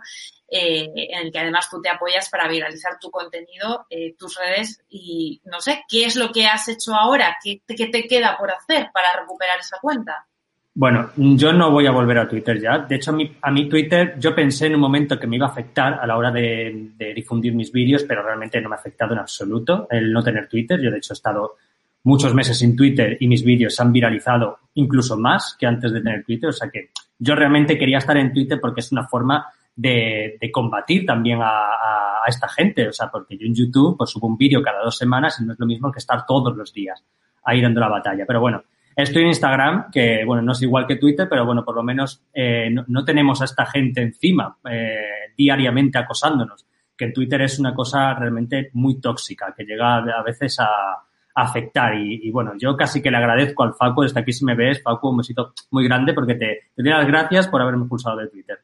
eh, 0.49 0.89
en 0.95 1.27
el 1.27 1.31
que 1.31 1.39
además 1.39 1.69
tú 1.69 1.81
te 1.81 1.89
apoyas 1.89 2.29
para 2.29 2.47
viralizar 2.47 2.97
tu 2.99 3.11
contenido, 3.11 3.85
eh, 3.89 4.15
tus 4.17 4.37
redes 4.37 4.81
y 4.89 5.41
no 5.45 5.59
sé, 5.59 5.83
¿qué 5.87 6.05
es 6.05 6.15
lo 6.15 6.31
que 6.31 6.47
has 6.47 6.67
hecho 6.69 6.95
ahora? 6.95 7.37
¿Qué, 7.43 7.61
¿Qué, 7.67 7.87
te 7.87 8.07
queda 8.07 8.37
por 8.37 8.51
hacer 8.51 8.89
para 8.93 9.19
recuperar 9.19 9.59
esa 9.59 9.77
cuenta? 9.81 10.25
Bueno, 10.73 11.11
yo 11.17 11.51
no 11.51 11.69
voy 11.69 11.85
a 11.85 11.91
volver 11.91 12.17
a 12.17 12.27
Twitter 12.27 12.59
ya. 12.59 12.79
De 12.79 12.95
hecho, 12.95 13.11
a 13.11 13.13
mi, 13.13 13.37
a 13.41 13.51
mi 13.51 13.67
Twitter 13.67 14.15
yo 14.17 14.33
pensé 14.33 14.67
en 14.67 14.75
un 14.75 14.81
momento 14.81 15.19
que 15.19 15.27
me 15.27 15.35
iba 15.35 15.47
a 15.47 15.49
afectar 15.49 15.99
a 16.01 16.07
la 16.07 16.17
hora 16.17 16.31
de 16.31 16.93
difundir 17.13 17.53
mis 17.53 17.71
vídeos, 17.73 18.03
pero 18.03 18.23
realmente 18.23 18.61
no 18.61 18.69
me 18.69 18.75
ha 18.75 18.79
afectado 18.79 19.13
en 19.13 19.19
absoluto 19.19 19.87
el 19.89 20.13
no 20.13 20.23
tener 20.23 20.47
Twitter. 20.47 20.79
Yo, 20.81 20.89
de 20.89 20.97
hecho, 20.97 21.13
he 21.13 21.15
estado 21.15 21.57
muchos 22.03 22.33
meses 22.33 22.57
sin 22.57 22.75
Twitter 22.75 23.17
y 23.19 23.27
mis 23.27 23.43
vídeos 23.43 23.75
se 23.75 23.81
han 23.81 23.91
viralizado 23.91 24.59
incluso 24.73 25.17
más 25.17 25.55
que 25.59 25.67
antes 25.67 25.91
de 25.91 26.01
tener 26.01 26.23
Twitter. 26.23 26.49
O 26.49 26.53
sea 26.53 26.69
que 26.69 26.89
yo 27.19 27.35
realmente 27.35 27.77
quería 27.77 27.99
estar 27.99 28.17
en 28.17 28.33
Twitter 28.33 28.59
porque 28.59 28.81
es 28.81 28.91
una 28.91 29.07
forma 29.07 29.45
de, 29.75 30.37
de 30.39 30.51
combatir 30.51 31.05
también 31.05 31.41
a, 31.41 31.49
a, 31.49 32.23
a, 32.23 32.27
esta 32.27 32.47
gente. 32.47 32.87
O 32.87 32.93
sea, 32.93 33.09
porque 33.09 33.37
yo 33.37 33.45
en 33.45 33.55
YouTube 33.55 33.97
pues 33.97 34.09
subo 34.09 34.27
un 34.27 34.37
vídeo 34.37 34.61
cada 34.61 34.83
dos 34.83 34.97
semanas 34.97 35.39
y 35.39 35.45
no 35.45 35.53
es 35.53 35.59
lo 35.59 35.65
mismo 35.65 35.91
que 35.91 35.99
estar 35.99 36.25
todos 36.25 36.55
los 36.55 36.73
días 36.73 37.03
ahí 37.43 37.61
dando 37.61 37.79
la 37.79 37.89
batalla. 37.89 38.25
Pero 38.25 38.39
bueno, 38.41 38.63
estoy 38.95 39.23
en 39.23 39.29
Instagram, 39.29 39.91
que 39.91 40.23
bueno, 40.25 40.41
no 40.41 40.51
es 40.51 40.61
igual 40.61 40.87
que 40.87 40.95
Twitter, 40.95 41.27
pero 41.29 41.45
bueno, 41.45 41.63
por 41.63 41.75
lo 41.75 41.83
menos 41.83 42.23
eh, 42.33 42.69
no, 42.71 42.83
no, 42.87 43.05
tenemos 43.05 43.41
a 43.41 43.45
esta 43.45 43.65
gente 43.65 44.01
encima 44.01 44.57
eh, 44.69 45.33
diariamente 45.37 45.97
acosándonos. 45.97 46.65
Que 46.97 47.05
en 47.05 47.13
Twitter 47.13 47.41
es 47.41 47.57
una 47.59 47.73
cosa 47.73 48.13
realmente 48.13 48.69
muy 48.73 48.99
tóxica, 48.99 49.53
que 49.57 49.63
llega 49.63 49.97
a 49.97 50.23
veces 50.23 50.59
a, 50.59 51.03
afectar. 51.35 51.95
Y, 51.95 52.27
y, 52.27 52.31
bueno, 52.31 52.53
yo 52.57 52.75
casi 52.75 53.01
que 53.01 53.11
le 53.11 53.17
agradezco 53.17 53.63
al 53.63 53.73
Facu, 53.73 54.03
desde 54.03 54.19
aquí 54.19 54.33
si 54.33 54.45
me 54.45 54.55
ves, 54.55 54.81
Facu, 54.81 55.09
un 55.09 55.17
besito 55.17 55.53
muy 55.71 55.85
grande 55.85 56.13
porque 56.13 56.35
te, 56.35 56.71
te 56.75 56.83
doy 56.83 56.91
las 56.91 57.07
gracias 57.07 57.47
por 57.47 57.61
haberme 57.61 57.85
pulsado 57.85 58.17
de 58.17 58.27
Twitter. 58.27 58.59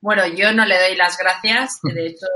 Bueno, 0.00 0.26
yo 0.26 0.52
no 0.52 0.64
le 0.64 0.78
doy 0.78 0.96
las 0.96 1.16
gracias, 1.16 1.80
de 1.82 2.06
hecho, 2.06 2.26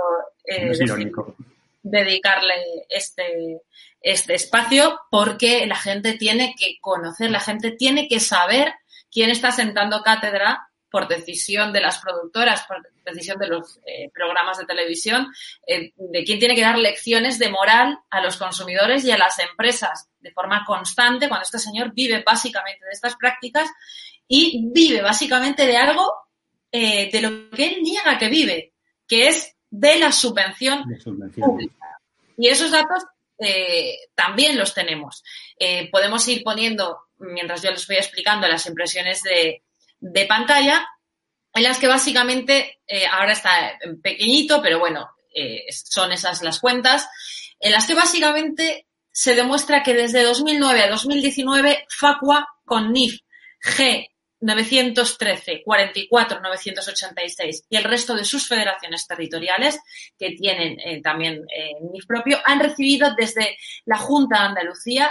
eh, 0.45 0.71
es 0.71 0.81
irónico. 0.81 1.35
dedicarle 1.83 2.55
este, 2.89 3.61
este 4.01 4.35
espacio 4.35 5.01
porque 5.11 5.67
la 5.67 5.77
gente 5.77 6.15
tiene 6.15 6.55
que 6.59 6.79
conocer, 6.81 7.31
la 7.31 7.41
gente 7.41 7.73
tiene 7.73 8.09
que 8.09 8.21
saber 8.21 8.73
quién 9.11 9.31
está 9.31 9.51
sentando 9.51 10.03
cátedra 10.03 10.66
por 10.91 11.09
decisión 11.09 11.73
de 11.73 11.81
las 11.81 11.99
productoras, 11.99 12.65
por 12.67 12.83
decisión 13.05 13.39
de 13.39 13.49
los 13.49 13.81
eh, 13.87 14.11
programas 14.15 14.59
de 14.59 14.67
televisión, 14.67 15.27
eh, 15.67 15.93
de 15.97 16.25
quién 16.25 16.39
tiene 16.39 16.55
que 16.55 16.63
dar 16.63 16.79
lecciones 16.79 17.39
de 17.39 17.51
moral 17.51 17.99
a 18.11 18.21
los 18.21 18.37
consumidores 18.37 19.05
y 19.05 19.11
a 19.11 19.19
las 19.19 19.39
empresas 19.39 20.09
de 20.21 20.31
forma 20.33 20.65
constante 20.65 21.29
cuando 21.29 21.45
este 21.45 21.59
señor 21.59 21.93
vive 21.93 22.23
básicamente 22.25 22.85
de 22.85 22.93
estas 22.93 23.17
prácticas 23.17 23.69
y 24.29 24.65
vive 24.73 25.03
básicamente 25.03 25.67
de 25.67 25.77
algo 25.77 26.13
eh, 26.71 27.11
de 27.11 27.21
lo 27.21 27.51
que 27.51 27.67
él 27.67 27.83
niega 27.83 28.19
que 28.19 28.29
vive, 28.29 28.73
que 29.07 29.29
es 29.29 29.57
de 29.71 29.99
la 29.99 30.13
subvención, 30.13 30.89
de 30.89 31.01
subvención. 31.01 31.51
pública. 31.51 32.01
Y 32.39 32.49
esos 32.49 32.71
datos 32.71 33.05
también 34.15 34.57
los 34.57 34.73
tenemos. 34.73 35.23
Podemos 35.91 36.27
ir 36.27 36.43
poniendo, 36.43 37.01
mientras 37.19 37.63
yo 37.63 37.71
les 37.71 37.87
voy 37.87 37.97
explicando, 37.97 38.49
las 38.49 38.65
impresiones 38.67 39.23
de, 39.23 39.63
de 40.13 40.27
pantalla, 40.27 40.87
en 41.53 41.63
las 41.63 41.79
que 41.79 41.89
básicamente, 41.89 42.81
eh, 42.87 43.07
ahora 43.07 43.33
está 43.33 43.79
pequeñito, 44.03 44.61
pero 44.63 44.79
bueno, 44.79 45.09
eh, 45.35 45.65
son 45.71 46.13
esas 46.13 46.43
las 46.43 46.61
cuentas, 46.61 47.09
en 47.59 47.73
las 47.73 47.87
que 47.87 47.95
básicamente 47.95 48.87
se 49.11 49.35
demuestra 49.35 49.83
que 49.83 49.95
desde 49.95 50.23
2009 50.23 50.83
a 50.83 50.91
2019, 50.91 51.87
Facua 51.89 52.47
con 52.65 52.93
NIF 52.93 53.21
G 53.63 54.07
913, 54.39 55.63
44, 55.65 56.41
986 56.41 57.65
y 57.71 57.77
el 57.77 57.85
resto 57.85 58.15
de 58.15 58.27
sus 58.27 58.47
federaciones 58.47 59.07
territoriales 59.07 59.81
que 60.19 60.33
tienen 60.33 60.79
eh, 60.79 61.01
también 61.01 61.47
NIF 61.91 62.07
propio 62.07 62.39
han 62.45 62.61
recibido 62.61 63.15
desde 63.17 63.57
la 63.87 63.97
Junta 63.97 64.41
de 64.41 64.45
Andalucía 64.49 65.11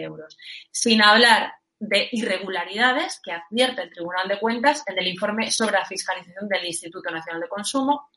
euros. 0.02 0.37
Sin 0.70 1.00
hablar 1.02 1.54
de 1.79 2.09
irregularidades 2.12 3.21
que 3.23 3.33
advierte 3.33 3.83
el 3.83 3.91
Tribunal 3.91 4.29
de 4.29 4.39
Cuentas 4.39 4.83
en 4.87 4.99
el 4.99 5.09
informe 5.09 5.51
sobre 5.51 5.79
la 5.79 5.85
fiscalización 5.85 6.49
del 6.49 6.65
Instituto 6.65 7.11
Nacional 7.11 7.43
de 7.43 7.49
Consumo, 7.49 8.09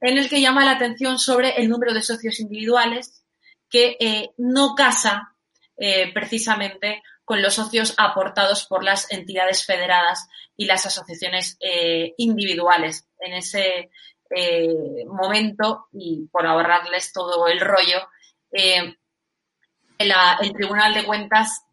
en 0.00 0.18
el 0.18 0.28
que 0.28 0.40
llama 0.40 0.64
la 0.64 0.72
atención 0.72 1.18
sobre 1.18 1.50
el 1.56 1.68
número 1.68 1.94
de 1.94 2.02
socios 2.02 2.40
individuales 2.40 3.24
que 3.70 3.96
eh, 3.98 4.30
no 4.38 4.74
casa 4.74 5.34
eh, 5.76 6.12
precisamente 6.12 7.02
con 7.24 7.40
los 7.40 7.54
socios 7.54 7.94
aportados 7.96 8.66
por 8.66 8.84
las 8.84 9.10
entidades 9.10 9.64
federadas 9.64 10.28
y 10.56 10.66
las 10.66 10.84
asociaciones 10.86 11.56
eh, 11.60 12.14
individuales. 12.18 13.08
En 13.18 13.34
ese 13.34 13.90
momento, 15.06 15.86
y 15.92 16.26
por 16.26 16.44
ahorrarles 16.44 17.12
todo 17.12 17.46
el 17.46 17.60
rollo, 17.60 18.08
el 18.50 18.96
Tribunal 20.54 20.92
de 20.92 21.04
Cuentas 21.04 21.64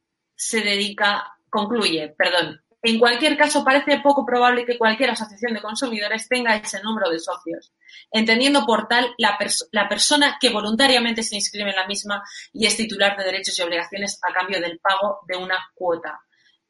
se 0.41 0.61
dedica, 0.61 1.37
concluye, 1.51 2.15
perdón, 2.17 2.59
en 2.81 2.97
cualquier 2.97 3.37
caso, 3.37 3.63
parece 3.63 3.99
poco 3.99 4.25
probable 4.25 4.65
que 4.65 4.75
cualquier 4.75 5.11
asociación 5.11 5.53
de 5.53 5.61
consumidores 5.61 6.27
tenga 6.27 6.55
ese 6.55 6.81
número 6.81 7.11
de 7.11 7.19
socios, 7.19 7.71
entendiendo 8.11 8.65
por 8.65 8.87
tal 8.87 9.13
la, 9.19 9.37
la, 9.71 9.87
persona 9.87 10.37
que 10.41 10.49
voluntariamente 10.49 11.21
se 11.21 11.35
inscribe 11.35 11.69
en 11.69 11.75
la 11.75 11.85
misma 11.85 12.23
y 12.51 12.65
es 12.65 12.75
titular 12.75 13.15
de 13.15 13.23
derechos 13.23 13.59
y 13.59 13.61
obligaciones 13.61 14.19
a 14.27 14.33
cambio 14.33 14.59
del 14.59 14.79
pago 14.79 15.19
de 15.27 15.37
una 15.37 15.59
cuota, 15.75 16.19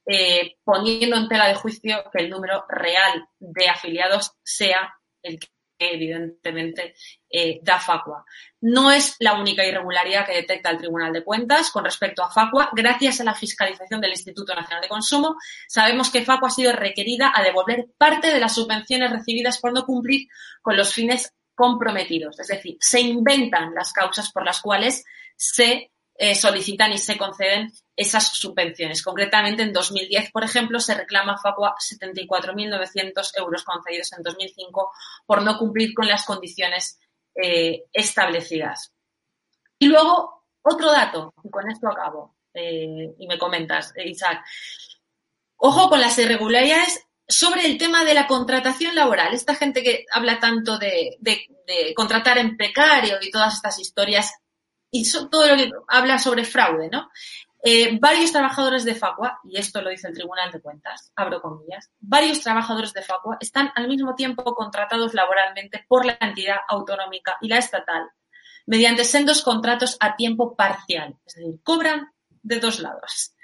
eh, 0.06 0.58
poniendo 0.66 1.16
en 1.16 1.30
tela 1.30 1.48
de 1.48 1.56
juicio 1.56 2.04
que 2.12 2.24
el 2.24 2.30
número 2.30 2.66
real 2.68 3.26
de 3.40 3.70
afiliados 3.70 4.34
sea 4.44 4.94
el 5.24 5.40
evidentemente 5.90 6.94
eh, 7.30 7.60
da 7.62 7.80
Facua. 7.80 8.24
No 8.62 8.92
es 8.92 9.16
la 9.20 9.40
única 9.40 9.66
irregularidad 9.66 10.26
que 10.26 10.36
detecta 10.36 10.70
el 10.70 10.78
Tribunal 10.78 11.12
de 11.14 11.24
Cuentas 11.24 11.72
con 11.72 11.84
respecto 11.84 12.24
a 12.24 12.32
Facua. 12.32 12.70
Gracias 12.74 13.22
a 13.22 13.24
la 13.24 13.34
fiscalización 13.34 14.02
del 14.02 14.12
Instituto 14.12 14.54
Nacional 14.54 14.82
de 14.82 14.90
Consumo, 14.90 15.36
sabemos 15.68 16.10
que 16.10 16.24
Facua 16.24 16.50
ha 16.50 16.52
sido 16.52 16.74
requerida 16.74 17.32
a 17.34 17.42
devolver 17.42 17.88
parte 17.98 18.32
de 18.32 18.40
las 18.40 18.56
subvenciones 18.56 19.12
recibidas 19.12 19.60
por 19.60 19.74
no 19.74 19.86
cumplir 19.86 20.28
con 20.62 20.78
los 20.78 20.94
fines 20.94 21.34
comprometidos. 21.56 22.40
Es 22.40 22.48
decir, 22.48 22.78
se 22.80 23.02
inventan 23.02 23.74
las 23.74 23.94
causas 23.94 24.32
por 24.32 24.46
las 24.46 24.62
cuales 24.62 25.04
se 25.36 25.92
eh, 26.16 26.36
solicitan 26.36 26.92
y 26.92 26.98
se 26.98 27.18
conceden 27.18 27.72
esas 27.96 28.28
subvenciones. 28.28 29.04
Concretamente, 29.04 29.64
en 29.64 29.74
2010, 29.74 30.32
por 30.32 30.44
ejemplo, 30.44 30.80
se 30.80 30.94
reclama 30.94 31.34
a 31.34 31.38
Facua 31.38 31.76
74.900 31.78 33.32
euros 33.38 33.64
concedidos 33.64 34.12
en 34.14 34.24
2005 34.24 34.92
por 35.26 35.42
no 35.42 35.58
cumplir 35.58 35.94
con 35.94 36.08
las 36.08 36.26
condiciones 36.26 37.00
eh, 37.36 37.86
establecidas. 37.92 38.92
Y 39.80 39.88
luego, 39.88 40.46
otro 40.62 40.92
dato, 40.92 41.34
y 41.44 41.50
con 41.50 41.70
esto 41.70 41.88
acabo, 41.88 42.36
eh, 42.54 43.16
y 43.18 43.28
me 43.28 43.40
comentas, 43.40 43.94
Isaac. 43.98 44.44
Ojo 45.58 45.90
con 45.90 46.02
las 46.02 46.18
irregularidades 46.20 47.08
sobre 47.28 47.66
el 47.66 47.78
tema 47.78 48.04
de 48.04 48.14
la 48.14 48.28
contratación 48.28 48.94
laboral. 48.94 49.34
Esta 49.34 49.56
gente 49.56 49.84
que 49.84 50.06
habla 50.12 50.40
tanto 50.40 50.78
de, 50.78 51.18
de 51.20 51.94
contratar 51.96 52.38
en 52.38 52.58
precario 52.58 53.18
y 53.22 53.32
todas 53.32 53.56
estas 53.56 53.80
historias, 53.80 54.34
y 54.92 55.10
todo 55.30 55.48
lo 55.48 55.56
que 55.56 55.72
habla 55.88 56.20
sobre 56.20 56.44
fraude, 56.44 56.90
¿no? 56.90 57.10
Eh, 57.64 57.98
varios 58.00 58.32
trabajadores 58.32 58.84
de 58.84 58.96
Facua, 58.96 59.40
y 59.44 59.58
esto 59.58 59.82
lo 59.82 59.92
dice 59.92 60.08
el 60.08 60.16
Tribunal 60.16 60.52
de 60.52 60.62
Cuentas, 60.62 61.12
abro 61.16 61.42
comillas, 61.42 61.92
varios 62.00 62.42
trabajadores 62.42 62.92
de 62.92 63.04
Facua 63.04 63.38
están 63.40 63.72
al 63.76 63.88
mismo 63.88 64.16
tiempo 64.16 64.44
contratados 64.56 65.14
laboralmente 65.14 65.86
por 65.88 66.06
la 66.06 66.18
entidad 66.20 66.58
autonómica 66.68 67.38
y 67.40 67.48
la 67.48 67.60
estatal 67.60 68.10
mediante 68.66 69.04
sendos 69.04 69.44
contratos 69.44 69.96
a 70.00 70.16
tiempo 70.16 70.56
parcial, 70.56 71.16
es 71.26 71.36
decir, 71.36 71.60
cobran 71.64 72.12
de 72.42 72.60
dos 72.60 72.80
lados 72.80 73.36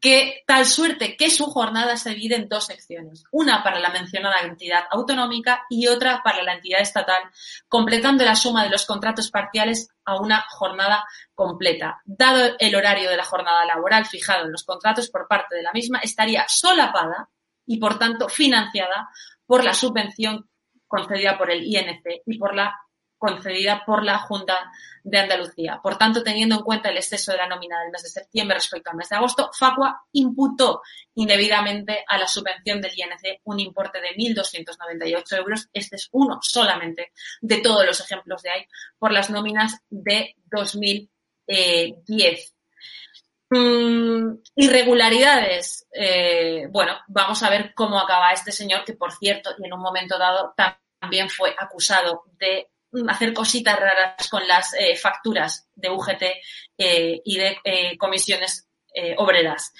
que 0.00 0.42
tal 0.46 0.64
suerte 0.64 1.16
que 1.16 1.30
su 1.30 1.46
jornada 1.46 1.96
se 1.96 2.10
divide 2.10 2.36
en 2.36 2.48
dos 2.48 2.66
secciones, 2.66 3.24
una 3.32 3.64
para 3.64 3.80
la 3.80 3.90
mencionada 3.90 4.40
entidad 4.42 4.84
autonómica 4.90 5.64
y 5.68 5.88
otra 5.88 6.22
para 6.22 6.42
la 6.42 6.54
entidad 6.54 6.80
estatal, 6.80 7.22
completando 7.68 8.24
la 8.24 8.36
suma 8.36 8.64
de 8.64 8.70
los 8.70 8.86
contratos 8.86 9.30
parciales 9.30 9.88
a 10.04 10.16
una 10.20 10.44
jornada 10.50 11.04
completa. 11.34 12.00
Dado 12.04 12.54
el 12.58 12.74
horario 12.76 13.10
de 13.10 13.16
la 13.16 13.24
jornada 13.24 13.64
laboral 13.64 14.06
fijado 14.06 14.44
en 14.44 14.52
los 14.52 14.64
contratos 14.64 15.10
por 15.10 15.26
parte 15.26 15.56
de 15.56 15.62
la 15.62 15.72
misma, 15.72 15.98
estaría 15.98 16.46
solapada 16.48 17.28
y, 17.66 17.78
por 17.78 17.98
tanto, 17.98 18.28
financiada 18.28 19.08
por 19.46 19.64
la 19.64 19.74
subvención 19.74 20.48
concedida 20.86 21.36
por 21.36 21.50
el 21.50 21.64
INC 21.64 22.22
y 22.24 22.38
por 22.38 22.54
la 22.54 22.74
concedida 23.18 23.82
por 23.84 24.04
la 24.04 24.18
Junta 24.18 24.70
de 25.02 25.18
Andalucía. 25.18 25.80
Por 25.82 25.98
tanto, 25.98 26.22
teniendo 26.22 26.56
en 26.56 26.62
cuenta 26.62 26.88
el 26.88 26.96
exceso 26.96 27.32
de 27.32 27.38
la 27.38 27.48
nómina 27.48 27.80
del 27.80 27.90
mes 27.90 28.02
de 28.02 28.08
septiembre 28.08 28.56
respecto 28.56 28.90
al 28.90 28.96
mes 28.96 29.08
de 29.08 29.16
agosto, 29.16 29.50
Facua 29.52 30.04
imputó 30.12 30.82
indebidamente 31.14 32.04
a 32.06 32.16
la 32.16 32.28
subvención 32.28 32.80
del 32.80 32.92
INC 32.96 33.40
un 33.44 33.60
importe 33.60 34.00
de 34.00 34.16
1.298 34.16 35.36
euros. 35.36 35.68
Este 35.72 35.96
es 35.96 36.08
uno 36.12 36.38
solamente 36.40 37.12
de 37.40 37.58
todos 37.58 37.84
los 37.84 38.00
ejemplos 38.00 38.42
de 38.42 38.50
ahí 38.50 38.64
por 38.98 39.12
las 39.12 39.30
nóminas 39.30 39.80
de 39.90 40.36
2010. 40.50 42.54
Mm, 43.50 44.34
irregularidades. 44.56 45.86
Eh, 45.92 46.66
bueno, 46.70 46.98
vamos 47.08 47.42
a 47.42 47.50
ver 47.50 47.72
cómo 47.74 47.98
acaba 47.98 48.32
este 48.32 48.52
señor, 48.52 48.84
que 48.84 48.92
por 48.92 49.12
cierto, 49.12 49.50
y 49.58 49.66
en 49.66 49.72
un 49.72 49.80
momento 49.80 50.18
dado 50.18 50.54
también 51.00 51.30
fue 51.30 51.54
acusado 51.58 52.24
de 52.38 52.68
hacer 53.08 53.32
cositas 53.32 53.78
raras 53.78 54.28
con 54.28 54.46
las 54.46 54.74
eh, 54.74 54.96
facturas 54.96 55.68
de 55.74 55.90
UGT 55.90 56.22
eh, 56.78 57.20
y 57.24 57.38
de 57.38 57.58
eh, 57.64 57.98
comisiones 57.98 58.64
obreras. 59.18 59.72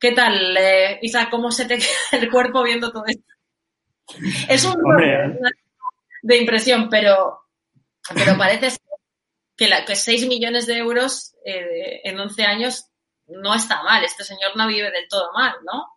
¿Qué 0.00 0.10
tal, 0.10 0.58
Isa? 1.00 1.30
¿Cómo 1.30 1.52
se 1.52 1.64
te 1.66 1.78
queda 1.78 2.22
el 2.22 2.28
cuerpo 2.28 2.64
viendo 2.64 2.90
todo 2.90 3.04
esto? 3.06 3.22
Es 4.48 4.64
un 4.64 4.74
de 6.22 6.36
impresión, 6.36 6.88
pero, 6.88 7.42
pero 8.12 8.36
parece 8.36 8.76
que, 9.56 9.68
la, 9.68 9.84
que 9.84 9.94
6 9.94 10.26
millones 10.26 10.66
de 10.66 10.78
euros 10.78 11.36
en 11.44 12.18
11 12.18 12.42
años 12.44 12.86
no 13.28 13.54
está 13.54 13.82
mal. 13.84 14.02
Este 14.02 14.24
señor 14.24 14.56
no 14.56 14.66
vive 14.66 14.90
del 14.90 15.06
todo 15.08 15.30
mal, 15.32 15.54
¿no? 15.64 15.93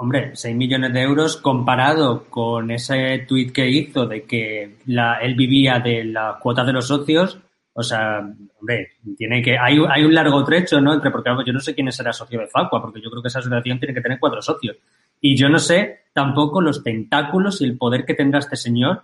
Hombre, 0.00 0.30
6 0.32 0.56
millones 0.56 0.94
de 0.94 1.02
euros 1.02 1.36
comparado 1.36 2.24
con 2.30 2.70
ese 2.70 3.18
tuit 3.28 3.52
que 3.52 3.68
hizo 3.68 4.06
de 4.06 4.22
que 4.22 4.78
la, 4.86 5.16
él 5.20 5.34
vivía 5.34 5.78
de 5.78 6.04
la 6.04 6.38
cuota 6.40 6.64
de 6.64 6.72
los 6.72 6.86
socios, 6.86 7.38
o 7.74 7.82
sea, 7.82 8.20
hombre, 8.58 8.92
tiene 9.18 9.42
que, 9.42 9.58
hay, 9.58 9.76
hay 9.90 10.02
un 10.02 10.14
largo 10.14 10.42
trecho, 10.42 10.80
¿no? 10.80 10.94
Entre, 10.94 11.10
porque 11.10 11.28
yo 11.44 11.52
no 11.52 11.60
sé 11.60 11.74
quién 11.74 11.92
será 11.92 12.14
socio 12.14 12.40
de 12.40 12.46
Facua, 12.46 12.80
porque 12.80 13.02
yo 13.02 13.10
creo 13.10 13.20
que 13.20 13.28
esa 13.28 13.40
asociación 13.40 13.78
tiene 13.78 13.92
que 13.92 14.00
tener 14.00 14.18
cuatro 14.18 14.40
socios. 14.40 14.78
Y 15.20 15.36
yo 15.36 15.50
no 15.50 15.58
sé 15.58 16.04
tampoco 16.14 16.62
los 16.62 16.82
tentáculos 16.82 17.60
y 17.60 17.66
el 17.66 17.76
poder 17.76 18.06
que 18.06 18.14
tendrá 18.14 18.38
este 18.38 18.56
señor 18.56 19.02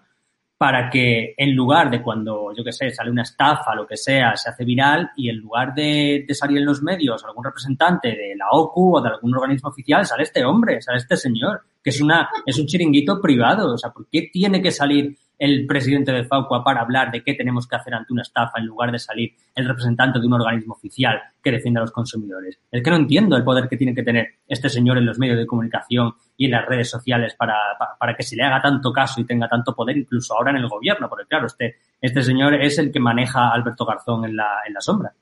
para 0.58 0.88
que 0.88 1.34
en 1.36 1.54
lugar 1.54 1.90
de 1.90 2.02
cuando, 2.02 2.52
yo 2.56 2.64
qué 2.64 2.72
sé, 2.72 2.90
sale 2.90 3.10
una 3.10 3.22
estafa, 3.22 3.74
lo 3.74 3.86
que 3.86 3.96
sea, 3.96 4.36
se 4.36 4.48
hace 4.48 4.64
viral 4.64 5.10
y 5.16 5.28
en 5.28 5.36
lugar 5.36 5.74
de, 5.74 6.24
de, 6.26 6.34
salir 6.34 6.58
en 6.58 6.64
los 6.64 6.82
medios 6.82 7.24
algún 7.24 7.44
representante 7.44 8.08
de 8.08 8.34
la 8.36 8.48
OCU 8.50 8.96
o 8.96 9.00
de 9.02 9.10
algún 9.10 9.34
organismo 9.34 9.68
oficial, 9.68 10.06
sale 10.06 10.22
este 10.22 10.44
hombre, 10.44 10.80
sale 10.80 10.98
este 10.98 11.16
señor, 11.16 11.62
que 11.86 11.90
es 11.90 12.00
una, 12.00 12.28
es 12.44 12.58
un 12.58 12.66
chiringuito 12.66 13.20
privado. 13.20 13.72
O 13.72 13.78
sea, 13.78 13.90
¿por 13.90 14.08
qué 14.10 14.28
tiene 14.32 14.60
que 14.60 14.72
salir 14.72 15.16
el 15.38 15.68
presidente 15.68 16.10
de 16.10 16.24
FAUCUA 16.24 16.64
para 16.64 16.80
hablar 16.80 17.12
de 17.12 17.22
qué 17.22 17.34
tenemos 17.34 17.68
que 17.68 17.76
hacer 17.76 17.94
ante 17.94 18.12
una 18.12 18.22
estafa 18.22 18.58
en 18.58 18.66
lugar 18.66 18.90
de 18.90 18.98
salir 18.98 19.36
el 19.54 19.68
representante 19.68 20.18
de 20.18 20.26
un 20.26 20.32
organismo 20.32 20.74
oficial 20.74 21.22
que 21.40 21.52
defiende 21.52 21.78
a 21.78 21.82
los 21.82 21.92
consumidores. 21.92 22.58
Es 22.72 22.82
que 22.82 22.90
no 22.90 22.96
entiendo 22.96 23.36
el 23.36 23.44
poder 23.44 23.68
que 23.68 23.76
tiene 23.76 23.94
que 23.94 24.02
tener 24.02 24.26
este 24.48 24.68
señor 24.68 24.98
en 24.98 25.06
los 25.06 25.16
medios 25.20 25.38
de 25.38 25.46
comunicación 25.46 26.12
y 26.36 26.46
en 26.46 26.50
las 26.50 26.66
redes 26.66 26.90
sociales 26.90 27.36
para, 27.38 27.54
para, 28.00 28.16
que 28.16 28.24
se 28.24 28.34
le 28.34 28.42
haga 28.42 28.60
tanto 28.60 28.92
caso 28.92 29.20
y 29.20 29.24
tenga 29.24 29.48
tanto 29.48 29.72
poder 29.72 29.96
incluso 29.96 30.34
ahora 30.34 30.50
en 30.50 30.56
el 30.56 30.68
gobierno, 30.68 31.08
porque 31.08 31.26
claro, 31.26 31.46
este, 31.46 31.76
este 32.00 32.20
señor 32.20 32.60
es 32.60 32.80
el 32.80 32.90
que 32.90 32.98
maneja 32.98 33.46
a 33.46 33.54
Alberto 33.54 33.84
Garzón 33.84 34.24
en 34.24 34.34
la, 34.34 34.62
en 34.66 34.74
la 34.74 34.80
sombra. 34.80 35.12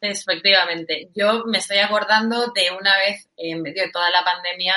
Efectivamente. 0.00 1.10
Yo 1.14 1.44
me 1.44 1.58
estoy 1.58 1.78
acordando 1.78 2.46
de 2.54 2.70
una 2.80 2.96
vez, 2.96 3.28
en 3.36 3.60
medio 3.60 3.82
de 3.82 3.90
toda 3.90 4.08
la 4.10 4.24
pandemia, 4.24 4.72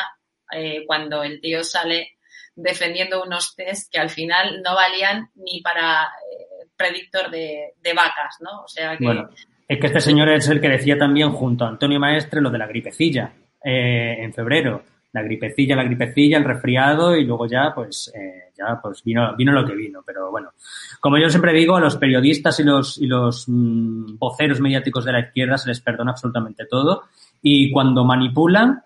eh, 0.51 0.83
cuando 0.85 1.23
el 1.23 1.41
tío 1.41 1.63
sale 1.63 2.17
defendiendo 2.55 3.23
unos 3.23 3.55
test 3.55 3.91
que 3.91 3.99
al 3.99 4.09
final 4.09 4.61
no 4.63 4.75
valían 4.75 5.29
ni 5.35 5.61
para 5.61 6.03
eh, 6.03 6.67
predictor 6.75 7.29
de, 7.29 7.73
vacas, 7.95 8.37
¿no? 8.41 8.61
O 8.63 8.67
sea 8.67 8.97
que... 8.97 9.05
Bueno, 9.05 9.29
es 9.67 9.79
que 9.79 9.87
este 9.87 10.01
señor 10.01 10.29
es 10.29 10.49
el 10.49 10.59
que 10.59 10.69
decía 10.69 10.97
también 10.97 11.31
junto 11.31 11.65
a 11.65 11.69
Antonio 11.69 11.99
Maestre 11.99 12.41
lo 12.41 12.49
de 12.49 12.57
la 12.57 12.67
gripecilla 12.67 13.33
eh, 13.63 14.17
en 14.19 14.33
febrero. 14.33 14.83
La 15.13 15.21
gripecilla, 15.23 15.75
la 15.75 15.83
gripecilla, 15.83 16.37
el 16.37 16.45
resfriado 16.45 17.15
y 17.15 17.25
luego 17.25 17.45
ya, 17.45 17.73
pues, 17.75 18.11
eh, 18.15 18.51
ya, 18.57 18.79
pues 18.81 19.03
vino, 19.03 19.35
vino 19.35 19.51
lo 19.51 19.65
que 19.65 19.75
vino. 19.75 20.03
Pero 20.05 20.31
bueno, 20.31 20.51
como 20.99 21.17
yo 21.17 21.29
siempre 21.29 21.53
digo, 21.53 21.75
a 21.75 21.81
los 21.81 21.97
periodistas 21.97 22.59
y 22.61 22.63
los, 22.63 22.97
y 22.97 23.07
los 23.07 23.45
mm, 23.47 24.17
voceros 24.17 24.61
mediáticos 24.61 25.03
de 25.03 25.11
la 25.11 25.19
izquierda 25.19 25.57
se 25.57 25.69
les 25.69 25.81
perdona 25.81 26.11
absolutamente 26.11 26.65
todo. 26.65 27.03
Y 27.41 27.71
cuando 27.71 28.05
manipulan, 28.05 28.83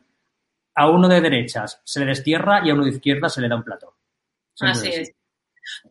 a 0.75 0.89
uno 0.89 1.07
de 1.07 1.21
derechas 1.21 1.81
se 1.83 2.01
le 2.01 2.07
destierra 2.07 2.61
y 2.63 2.69
a 2.69 2.73
uno 2.73 2.83
de 2.83 2.91
izquierda 2.91 3.29
se 3.29 3.41
le 3.41 3.47
da 3.47 3.55
un 3.55 3.63
plato. 3.63 3.95
Así 4.59 4.89
es. 4.89 5.11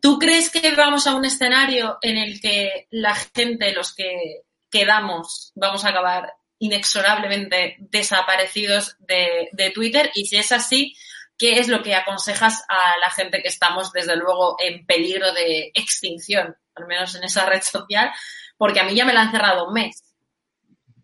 ¿Tú 0.01 0.17
crees 0.17 0.49
que 0.49 0.73
vamos 0.75 1.05
a 1.07 1.15
un 1.15 1.25
escenario 1.25 1.97
en 2.01 2.17
el 2.17 2.39
que 2.39 2.87
la 2.91 3.15
gente, 3.15 3.73
los 3.73 3.93
que 3.93 4.43
quedamos, 4.69 5.51
vamos 5.55 5.83
a 5.83 5.89
acabar 5.89 6.33
inexorablemente 6.59 7.75
desaparecidos 7.79 8.95
de, 8.99 9.49
de, 9.51 9.71
Twitter? 9.71 10.11
Y 10.13 10.27
si 10.27 10.37
es 10.37 10.51
así, 10.51 10.95
¿qué 11.37 11.59
es 11.59 11.67
lo 11.67 11.83
que 11.83 11.95
aconsejas 11.95 12.63
a 12.69 12.97
la 12.99 13.11
gente 13.11 13.41
que 13.41 13.49
estamos, 13.49 13.91
desde 13.91 14.15
luego, 14.15 14.55
en 14.59 14.85
peligro 14.85 15.33
de 15.33 15.71
extinción, 15.73 16.55
al 16.75 16.87
menos 16.87 17.15
en 17.15 17.25
esa 17.25 17.45
red 17.45 17.61
social? 17.61 18.11
Porque 18.57 18.79
a 18.79 18.85
mí 18.85 18.95
ya 18.95 19.05
me 19.05 19.13
la 19.13 19.23
han 19.23 19.31
cerrado 19.31 19.67
un 19.67 19.73
mes. 19.73 20.03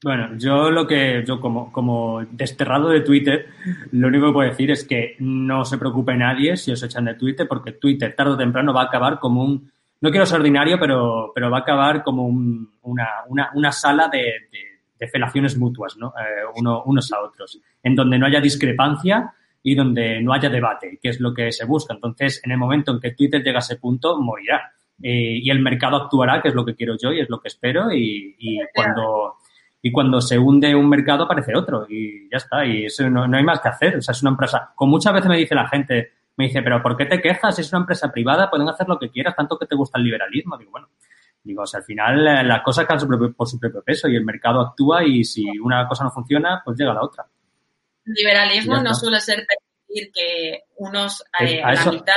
Bueno, 0.03 0.35
yo 0.35 0.71
lo 0.71 0.87
que, 0.87 1.23
yo 1.27 1.39
como, 1.39 1.71
como 1.71 2.25
desterrado 2.31 2.89
de 2.89 3.01
Twitter, 3.01 3.49
lo 3.91 4.07
único 4.07 4.27
que 4.27 4.33
puedo 4.33 4.49
decir 4.49 4.71
es 4.71 4.83
que 4.83 5.15
no 5.19 5.63
se 5.63 5.77
preocupe 5.77 6.15
nadie 6.17 6.57
si 6.57 6.71
os 6.71 6.81
echan 6.81 7.05
de 7.05 7.13
Twitter, 7.13 7.47
porque 7.47 7.73
Twitter 7.73 8.15
tarde 8.15 8.31
o 8.31 8.37
temprano 8.37 8.73
va 8.73 8.81
a 8.81 8.85
acabar 8.85 9.19
como 9.19 9.43
un, 9.43 9.71
no 10.01 10.09
quiero 10.09 10.25
ser 10.25 10.39
ordinario, 10.39 10.79
pero, 10.79 11.31
pero 11.35 11.51
va 11.51 11.57
a 11.57 11.61
acabar 11.61 12.01
como 12.01 12.25
un, 12.25 12.71
una, 12.81 13.07
una, 13.27 13.51
una, 13.53 13.71
sala 13.71 14.07
de, 14.07 14.33
de, 14.99 15.07
felaciones 15.07 15.55
mutuas, 15.57 15.95
¿no? 15.97 16.07
Eh, 16.09 16.45
uno, 16.55 16.81
unos 16.85 17.11
a 17.11 17.21
otros, 17.21 17.59
en 17.83 17.95
donde 17.95 18.17
no 18.17 18.25
haya 18.25 18.41
discrepancia 18.41 19.33
y 19.61 19.75
donde 19.75 20.19
no 20.21 20.33
haya 20.33 20.49
debate, 20.49 20.97
que 20.99 21.09
es 21.09 21.19
lo 21.19 21.31
que 21.31 21.51
se 21.51 21.65
busca. 21.65 21.93
Entonces, 21.93 22.41
en 22.43 22.51
el 22.51 22.57
momento 22.57 22.91
en 22.91 22.99
que 22.99 23.11
Twitter 23.11 23.43
llega 23.43 23.57
a 23.57 23.59
ese 23.59 23.77
punto, 23.77 24.19
morirá. 24.19 24.73
Eh, 25.03 25.39
y 25.41 25.49
el 25.49 25.59
mercado 25.59 25.97
actuará, 25.97 26.41
que 26.41 26.49
es 26.49 26.55
lo 26.55 26.65
que 26.65 26.75
quiero 26.75 26.95
yo 26.99 27.11
y 27.11 27.19
es 27.19 27.29
lo 27.29 27.39
que 27.39 27.47
espero, 27.47 27.91
y, 27.91 28.35
y 28.37 28.59
cuando 28.73 29.35
y 29.81 29.91
cuando 29.91 30.21
se 30.21 30.37
hunde 30.37 30.75
un 30.75 30.87
mercado 30.87 31.23
aparece 31.23 31.55
otro 31.55 31.85
y 31.89 32.29
ya 32.29 32.37
está, 32.37 32.65
y 32.65 32.85
eso 32.85 33.09
no, 33.09 33.23
hay 33.23 33.43
más 33.43 33.59
que 33.59 33.69
hacer, 33.69 33.97
o 33.97 34.01
sea, 34.01 34.11
es 34.11 34.21
una 34.21 34.31
empresa, 34.31 34.71
como 34.75 34.91
muchas 34.91 35.13
veces 35.13 35.29
me 35.29 35.37
dice 35.37 35.55
la 35.55 35.67
gente, 35.67 36.13
me 36.37 36.45
dice, 36.45 36.61
pero 36.61 36.81
¿por 36.81 36.95
qué 36.95 37.05
te 37.05 37.21
quejas? 37.21 37.57
Es 37.59 37.71
una 37.71 37.81
empresa 37.81 38.11
privada, 38.11 38.49
pueden 38.49 38.69
hacer 38.69 38.87
lo 38.87 38.97
que 38.97 39.09
quieras, 39.09 39.35
tanto 39.35 39.57
que 39.57 39.65
te 39.65 39.75
gusta 39.75 39.97
el 39.97 40.05
liberalismo. 40.05 40.57
Digo, 40.57 40.71
bueno, 40.71 40.89
digo, 41.43 41.63
o 41.63 41.67
sea, 41.67 41.79
al 41.79 41.83
final 41.83 42.27
eh, 42.27 42.43
las 42.43 42.61
cosas 42.61 42.85
caen 42.85 43.33
por 43.35 43.47
su 43.47 43.59
propio 43.59 43.83
peso 43.83 44.07
y 44.07 44.15
el 44.15 44.23
mercado 44.23 44.61
actúa 44.61 45.03
y 45.03 45.23
si 45.23 45.45
una 45.59 45.87
cosa 45.87 46.03
no 46.03 46.11
funciona, 46.11 46.61
pues 46.63 46.77
llega 46.77 46.93
la 46.93 47.03
otra. 47.03 47.25
Liberalismo 48.05 48.77
no 48.77 48.93
suele 48.93 49.19
ser 49.19 49.45
permitir 49.45 50.11
que 50.11 50.63
unos 50.77 51.23
eh, 51.39 51.61
a, 51.61 51.73
la 51.73 51.91
mitad 51.91 52.15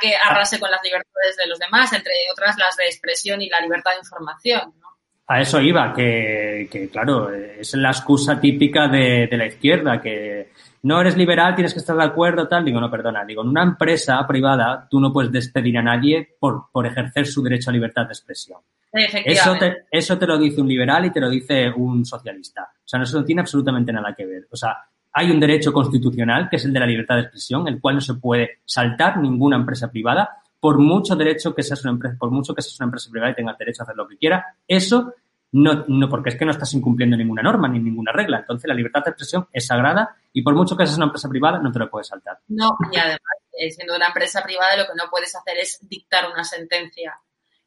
que 0.00 0.16
arrase 0.16 0.58
con 0.58 0.70
las 0.70 0.82
libertades 0.82 1.36
de 1.36 1.46
los 1.46 1.58
demás, 1.58 1.92
entre 1.92 2.12
otras 2.32 2.56
las 2.58 2.76
de 2.76 2.86
expresión 2.86 3.40
y 3.40 3.48
la 3.48 3.60
libertad 3.60 3.92
de 3.92 3.98
información. 3.98 4.74
¿no? 4.80 4.88
A 5.28 5.40
eso 5.40 5.60
iba, 5.60 5.92
que, 5.92 6.68
que 6.70 6.88
claro, 6.88 7.30
es 7.32 7.74
la 7.74 7.90
excusa 7.90 8.40
típica 8.40 8.86
de, 8.86 9.26
de, 9.28 9.36
la 9.36 9.46
izquierda, 9.46 10.00
que 10.00 10.52
no 10.84 11.00
eres 11.00 11.16
liberal, 11.16 11.56
tienes 11.56 11.72
que 11.72 11.80
estar 11.80 11.96
de 11.96 12.04
acuerdo, 12.04 12.46
tal. 12.46 12.64
Digo, 12.64 12.80
no, 12.80 12.88
perdona, 12.88 13.24
digo, 13.24 13.42
en 13.42 13.48
una 13.48 13.64
empresa 13.64 14.24
privada 14.26 14.86
tú 14.88 15.00
no 15.00 15.12
puedes 15.12 15.32
despedir 15.32 15.76
a 15.78 15.82
nadie 15.82 16.36
por, 16.38 16.70
por 16.70 16.86
ejercer 16.86 17.26
su 17.26 17.42
derecho 17.42 17.70
a 17.70 17.72
libertad 17.72 18.06
de 18.06 18.12
expresión. 18.12 18.60
Eso 18.92 19.56
te, 19.58 19.84
eso 19.90 20.16
te 20.16 20.26
lo 20.26 20.38
dice 20.38 20.60
un 20.60 20.68
liberal 20.68 21.04
y 21.04 21.10
te 21.10 21.20
lo 21.20 21.28
dice 21.28 21.70
un 21.70 22.04
socialista. 22.04 22.62
O 22.62 22.88
sea, 22.88 23.02
eso 23.02 23.18
no 23.18 23.24
tiene 23.24 23.42
absolutamente 23.42 23.92
nada 23.92 24.14
que 24.16 24.24
ver. 24.24 24.46
O 24.50 24.56
sea, 24.56 24.78
hay 25.12 25.30
un 25.30 25.40
derecho 25.40 25.72
constitucional, 25.72 26.48
que 26.48 26.56
es 26.56 26.64
el 26.64 26.72
de 26.72 26.80
la 26.80 26.86
libertad 26.86 27.16
de 27.16 27.22
expresión, 27.22 27.66
el 27.68 27.80
cual 27.80 27.96
no 27.96 28.00
se 28.00 28.14
puede 28.14 28.60
saltar 28.64 29.18
ninguna 29.18 29.56
empresa 29.56 29.90
privada, 29.90 30.42
por 30.60 30.78
mucho 30.78 31.16
derecho 31.16 31.54
que 31.54 31.62
seas 31.62 31.82
una 31.84 31.92
empresa, 31.92 32.16
por 32.18 32.30
mucho 32.30 32.54
que 32.54 32.62
seas 32.62 32.78
una 32.80 32.86
empresa 32.86 33.10
privada 33.10 33.32
y 33.32 33.34
tengas 33.34 33.58
derecho 33.58 33.82
a 33.82 33.84
hacer 33.84 33.96
lo 33.96 34.08
que 34.08 34.16
quiera, 34.16 34.56
eso 34.66 35.14
no, 35.52 35.84
no, 35.88 36.08
porque 36.08 36.30
es 36.30 36.36
que 36.36 36.44
no 36.44 36.50
estás 36.50 36.74
incumpliendo 36.74 37.16
ninguna 37.16 37.42
norma 37.42 37.68
ni 37.68 37.78
ninguna 37.78 38.12
regla. 38.12 38.38
Entonces 38.38 38.68
la 38.68 38.74
libertad 38.74 39.04
de 39.04 39.10
expresión 39.10 39.48
es 39.52 39.66
sagrada 39.66 40.16
y 40.32 40.42
por 40.42 40.54
mucho 40.54 40.76
que 40.76 40.86
seas 40.86 40.96
una 40.96 41.06
empresa 41.06 41.28
privada 41.28 41.58
no 41.58 41.72
te 41.72 41.78
lo 41.78 41.88
puedes 41.88 42.08
saltar. 42.08 42.40
No, 42.48 42.76
y 42.92 42.98
además, 42.98 43.20
eh, 43.58 43.70
siendo 43.70 43.96
una 43.96 44.08
empresa 44.08 44.42
privada, 44.42 44.76
lo 44.76 44.84
que 44.84 44.94
no 44.96 45.08
puedes 45.10 45.34
hacer 45.34 45.56
es 45.58 45.78
dictar 45.88 46.30
una 46.30 46.44
sentencia 46.44 47.18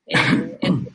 en, 0.05 0.57
en 0.61 0.88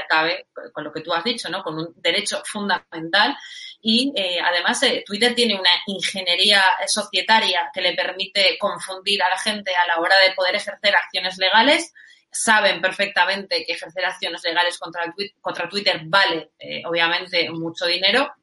acabe 0.00 0.48
con 0.72 0.84
lo 0.84 0.92
que 0.92 1.00
tú 1.00 1.12
has 1.12 1.24
dicho, 1.24 1.48
¿no? 1.48 1.62
Con 1.62 1.78
un 1.78 1.94
derecho 1.96 2.42
fundamental 2.44 3.36
y 3.80 4.12
eh, 4.16 4.38
además 4.42 4.82
eh, 4.82 5.04
Twitter 5.06 5.34
tiene 5.34 5.54
una 5.54 5.70
ingeniería 5.86 6.62
societaria 6.86 7.70
que 7.72 7.80
le 7.80 7.94
permite 7.94 8.56
confundir 8.58 9.22
a 9.22 9.28
la 9.28 9.38
gente 9.38 9.72
a 9.76 9.86
la 9.86 10.00
hora 10.00 10.16
de 10.18 10.34
poder 10.34 10.56
ejercer 10.56 10.94
acciones 10.96 11.38
legales. 11.38 11.92
Saben 12.30 12.80
perfectamente 12.80 13.64
que 13.64 13.74
ejercer 13.74 14.04
acciones 14.04 14.42
legales 14.44 14.78
contra, 14.78 15.02
contra 15.40 15.68
Twitter 15.68 16.00
vale, 16.04 16.50
eh, 16.58 16.82
obviamente, 16.84 17.48
mucho 17.50 17.86
dinero. 17.86 18.34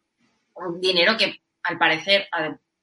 Un 0.56 0.80
dinero 0.80 1.18
que, 1.18 1.42
al 1.64 1.78
parecer, 1.78 2.30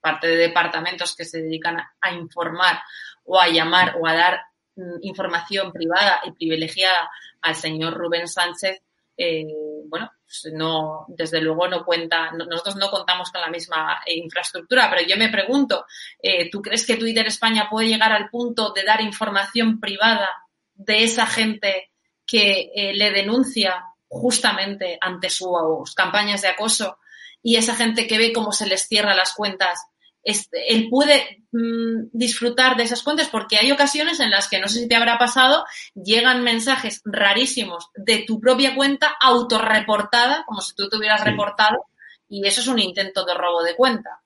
parte 0.01 0.27
de 0.27 0.37
departamentos 0.37 1.17
que 1.17 1.25
se 1.25 1.43
dedican 1.43 1.79
a 2.01 2.13
informar 2.13 2.81
o 3.25 3.41
a 3.41 3.49
llamar 3.49 3.97
o 4.01 4.07
a 4.07 4.15
dar 4.15 4.41
mm, 4.77 4.99
información 5.03 5.73
privada 5.73 6.21
y 6.25 6.33
privilegiada 6.33 7.11
al 7.43 7.55
señor 7.55 7.95
Rubén 7.95 8.29
Sánchez, 8.29 8.83
eh, 9.23 9.45
bueno, 9.87 10.11
pues 10.25 10.51
no, 10.55 11.05
desde 11.09 11.43
luego 11.43 11.69
no 11.69 11.85
cuenta, 11.85 12.31
nosotros 12.33 12.77
no 12.77 12.91
contamos 12.91 13.31
con 13.31 13.43
la 13.43 13.51
misma 13.51 14.01
eh, 14.07 14.17
infraestructura, 14.17 14.89
pero 14.89 15.07
yo 15.07 15.17
me 15.19 15.29
pregunto, 15.29 15.85
eh, 16.23 16.49
¿tú 16.51 16.63
crees 16.63 16.87
que 16.87 16.97
Twitter 16.97 17.27
España 17.27 17.69
puede 17.69 17.89
llegar 17.89 18.13
al 18.13 18.31
punto 18.31 18.73
de 18.73 18.83
dar 18.83 19.03
información 19.03 19.79
privada 19.79 20.31
de 20.73 21.05
esa 21.05 21.27
gente 21.27 21.91
que 22.27 22.93
le 22.95 23.11
denuncia 23.11 23.85
justamente 24.09 24.97
ante 25.01 25.29
sus 25.29 25.95
campañas 25.95 26.41
de 26.41 26.49
acoso 26.49 26.99
y 27.43 27.57
esa 27.57 27.75
gente 27.75 28.07
que 28.07 28.19
ve 28.19 28.33
cómo 28.33 28.53
se 28.53 28.67
les 28.67 28.87
cierra 28.87 29.15
las 29.15 29.35
cuentas 29.35 29.81
este, 30.23 30.75
él 30.75 30.89
puede 30.91 31.45
mm, 31.53 32.09
disfrutar 32.13 32.77
de 32.77 32.85
esas 32.85 33.03
cuentas 33.03 33.29
porque 33.29 33.59
hay 33.59 33.73
ocasiones 33.73 34.21
en 34.21 34.31
las 34.31 34.49
que, 34.49 34.61
no 34.61 34.69
sé 34.69 34.81
si 34.81 34.89
te 34.89 34.97
habrá 34.97 35.19
pasado, 35.19 35.65
llegan 35.95 36.43
mensajes 36.43 37.01
rarísimos 37.05 37.89
de 37.95 38.25
tu 38.27 38.41
propia 38.41 38.75
cuenta 38.75 39.15
autorreportada, 39.21 40.45
como 40.47 40.61
si 40.61 40.75
tú 40.75 40.89
te 40.89 40.97
hubieras 40.97 41.25
reportado, 41.25 41.87
y 42.29 42.47
eso 42.47 42.61
es 42.61 42.69
un 42.69 42.79
intento 42.79 43.25
de 43.25 43.35
robo 43.35 43.63
de 43.63 43.75
cuenta. 43.75 44.21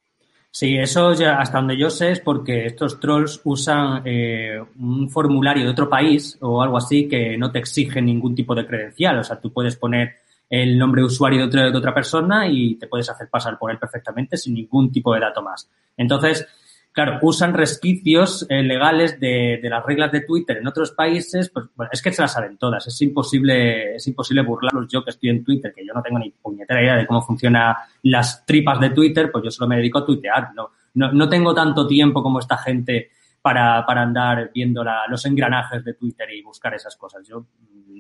Sí, 0.51 0.77
eso 0.77 1.13
ya 1.15 1.41
hasta 1.41 1.59
donde 1.59 1.77
yo 1.77 1.91
sé 1.91 2.13
es 2.13 2.21
porque 2.21 2.67
estos 2.67 3.01
trolls 3.01 3.41
usan 3.43 4.03
eh, 4.05 4.63
un 4.79 5.11
formulario 5.11 5.65
de 5.65 5.71
otro 5.71 5.89
país 5.89 6.39
o 6.41 6.63
algo 6.63 6.77
así 6.77 7.09
que 7.09 7.37
no 7.37 7.51
te 7.51 7.59
exige 7.59 8.01
ningún 8.01 8.37
tipo 8.37 8.55
de 8.55 8.65
credencial. 8.65 9.19
O 9.19 9.25
sea, 9.25 9.41
tú 9.41 9.53
puedes 9.53 9.75
poner 9.75 10.15
el 10.63 10.79
nombre 10.79 11.01
de 11.01 11.07
usuario 11.07 11.49
de 11.49 11.77
otra, 11.77 11.93
persona 11.93 12.47
y 12.47 12.77
te 12.77 12.87
puedes 12.87 13.11
hacer 13.11 13.29
pasar 13.29 13.59
por 13.59 13.73
él 13.73 13.79
perfectamente 13.79 14.37
sin 14.37 14.55
ningún 14.55 14.93
tipo 14.93 15.13
de 15.13 15.21
dato 15.21 15.43
más. 15.43 15.69
Entonces, 15.97 16.47
claro, 16.93 17.19
usan 17.23 17.55
resquicios 17.55 18.47
eh, 18.49 18.63
legales 18.63 19.19
de, 19.19 19.59
de, 19.61 19.69
las 19.69 19.85
reglas 19.85 20.13
de 20.13 20.21
Twitter 20.21 20.59
en 20.59 20.69
otros 20.69 20.93
países, 20.93 21.51
pues 21.51 21.67
bueno, 21.75 21.91
es 21.93 22.01
que 22.01 22.13
se 22.13 22.23
las 22.23 22.33
saben 22.33 22.57
todas, 22.57 22.87
es 22.87 23.03
imposible, 23.03 23.97
es 23.97 24.07
imposible 24.07 24.43
burlarlos. 24.43 24.87
Yo 24.89 25.03
que 25.03 25.11
estoy 25.11 25.31
en 25.31 25.43
Twitter, 25.43 25.73
que 25.75 25.85
yo 25.85 25.93
no 25.93 26.03
tengo 26.03 26.21
ni 26.21 26.31
puñetera 26.31 26.83
idea 26.83 26.97
de 26.97 27.07
cómo 27.07 27.21
funcionan 27.21 27.75
las 28.03 28.47
tripas 28.47 28.79
de 28.79 28.91
Twitter, 28.91 29.33
pues 29.33 29.43
yo 29.43 29.51
solo 29.51 29.69
me 29.69 29.77
dedico 29.77 29.99
a 29.99 30.07
tuitear, 30.07 30.55
no, 30.55 30.71
no, 30.95 31.13
no 31.13 31.29
tengo 31.29 31.53
tanto 31.53 31.85
tiempo 31.85 32.23
como 32.23 32.39
esta 32.39 32.59
gente 32.59 33.11
para, 33.43 33.85
para 33.85 34.03
andar 34.03 34.53
viendo 34.55 34.85
los 35.09 35.27
engranajes 35.27 35.85
de 35.85 35.95
Twitter 35.95 36.33
y 36.33 36.43
buscar 36.43 36.73
esas 36.75 36.97
cosas. 36.97 37.27
Yo, 37.27 37.45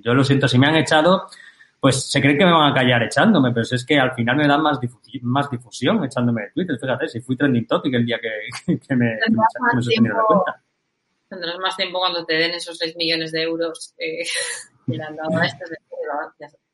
yo 0.03 0.15
lo 0.15 0.23
siento, 0.23 0.47
si 0.47 0.57
me 0.57 0.69
han 0.69 0.77
echado, 0.77 1.27
pues 1.85 2.11
se 2.11 2.19
cree 2.19 2.39
que 2.39 2.47
me 2.47 2.51
van 2.51 2.73
a 2.73 2.75
callar 2.75 3.03
echándome, 3.03 3.53
pero 3.53 3.67
es 3.71 3.85
que 3.85 3.99
al 3.99 4.15
final 4.15 4.37
me 4.39 4.49
dan 4.49 4.63
más, 4.63 4.81
difusión, 4.81 5.23
más 5.25 5.51
difusión 5.51 6.03
echándome 6.03 6.45
de 6.45 6.51
Twitter. 6.53 6.79
Fíjate, 6.81 7.09
si 7.09 7.21
fui 7.21 7.37
trending 7.37 7.67
topic 7.67 7.93
el 7.93 8.07
día 8.07 8.19
que, 8.19 8.31
que 8.79 8.97
me, 8.97 9.19
que 9.19 10.01
me, 10.01 10.09
la 10.09 10.23
cuenta. 10.27 10.65
Tendrás 11.29 11.59
más 11.59 11.77
tiempo 11.77 11.99
cuando 11.99 12.25
te 12.25 12.37
den 12.37 12.53
esos 12.53 12.79
6 12.79 12.97
millones 12.97 13.33
de 13.33 13.43
euros 13.43 13.95
eh, 13.99 14.25
dado 14.87 15.37
a 15.39 15.45
este, 15.45 15.63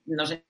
no 0.05 0.25
sé, 0.27 0.45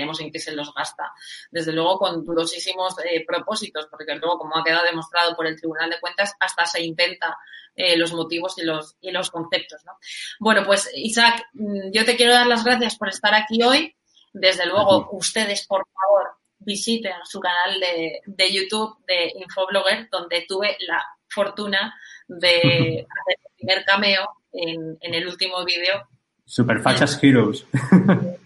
veremos 0.00 0.20
en 0.20 0.32
qué 0.32 0.38
se 0.38 0.52
los 0.52 0.72
gasta. 0.74 1.12
Desde 1.50 1.72
luego 1.72 1.98
con 1.98 2.24
durosísimos 2.24 2.94
eh, 3.04 3.24
propósitos, 3.26 3.86
porque 3.90 4.14
luego, 4.14 4.38
como 4.38 4.56
ha 4.56 4.64
quedado 4.64 4.84
demostrado 4.84 5.36
por 5.36 5.46
el 5.46 5.56
Tribunal 5.56 5.90
de 5.90 6.00
Cuentas, 6.00 6.34
hasta 6.40 6.64
se 6.64 6.82
intenta 6.82 7.36
eh, 7.76 7.96
los 7.96 8.12
motivos 8.12 8.56
y 8.58 8.64
los, 8.64 8.96
y 9.00 9.10
los 9.10 9.30
conceptos. 9.30 9.82
¿no? 9.84 9.92
Bueno, 10.38 10.62
pues 10.64 10.90
Isaac, 10.94 11.46
mm, 11.52 11.90
yo 11.92 12.04
te 12.04 12.16
quiero 12.16 12.32
dar 12.32 12.46
las 12.46 12.64
gracias 12.64 12.96
por 12.96 13.08
estar 13.08 13.34
aquí 13.34 13.62
hoy. 13.62 13.94
Desde 14.32 14.66
luego, 14.66 15.10
ustedes, 15.12 15.66
por 15.66 15.84
favor, 15.86 16.30
visiten 16.58 17.12
su 17.24 17.40
canal 17.40 17.80
de, 17.80 18.20
de 18.24 18.52
YouTube 18.52 18.96
de 19.06 19.32
Infoblogger, 19.34 20.08
donde 20.10 20.44
tuve 20.48 20.76
la 20.80 21.04
fortuna 21.28 21.94
de 22.26 22.56
hacer 22.58 23.36
el 23.44 23.56
primer 23.56 23.84
cameo 23.84 24.28
en, 24.52 24.96
en 25.00 25.14
el 25.14 25.26
último 25.26 25.64
vídeo. 25.64 26.08
Superfachas 26.46 27.22
Heroes. 27.22 27.66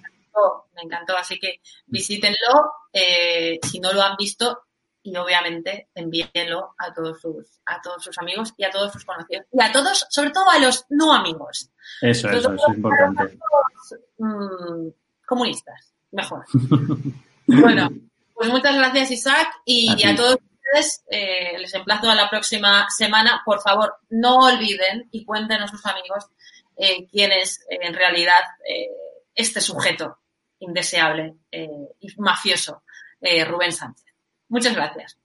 Me 0.75 0.83
encantó, 0.83 1.17
así 1.17 1.39
que 1.39 1.61
visítenlo 1.87 2.73
eh, 2.93 3.59
si 3.63 3.81
no 3.81 3.93
lo 3.93 4.03
han 4.03 4.17
visto 4.17 4.65
y 5.05 5.15
obviamente 5.17 5.89
envíenlo 5.95 6.75
a 6.79 6.93
todos 6.93 7.21
sus 7.21 7.61
a 7.67 7.81
todos 7.83 8.03
sus 8.03 8.17
amigos 8.19 8.55
y 8.57 8.65
a 8.65 8.71
todos 8.71 8.91
sus 8.91 9.05
conocidos 9.05 9.45
y 9.53 9.63
a 9.63 9.71
todos, 9.71 10.07
sobre 10.09 10.31
todo 10.31 10.49
a 10.49 10.59
los 10.59 10.87
no 10.89 11.15
amigos. 11.15 11.71
Eso, 12.01 12.31
eso, 12.31 12.53
eso 12.53 12.69
es 12.69 12.77
importante. 12.77 13.39
Mmm, 14.19 14.89
comunistas, 15.27 15.93
mejor. 16.11 16.47
bueno, 17.47 17.91
pues 18.33 18.49
muchas 18.49 18.75
gracias 18.77 19.11
Isaac 19.11 19.49
y 19.67 20.03
a, 20.05 20.11
a 20.11 20.17
todos 20.17 20.37
ustedes 20.37 21.05
eh, 21.11 21.59
les 21.59 21.75
emplazo 21.75 22.11
a 22.11 22.15
la 22.15 22.31
próxima 22.31 22.89
semana. 22.89 23.43
Por 23.45 23.61
favor, 23.61 23.97
no 24.09 24.47
olviden 24.47 25.09
y 25.11 25.27
cuéntenos 25.27 25.71
sus 25.71 25.85
amigos 25.85 26.25
eh, 26.77 27.07
quién 27.11 27.31
es 27.31 27.61
en 27.69 27.93
realidad 27.93 28.43
eh, 28.67 28.89
este 29.35 29.61
sujeto 29.61 30.19
indeseable 30.65 31.35
eh, 31.51 31.69
y 32.01 32.15
mafioso, 32.21 32.83
eh, 33.21 33.45
Rubén 33.45 33.73
Sánchez. 33.73 34.07
Muchas 34.49 34.75
gracias. 34.75 35.19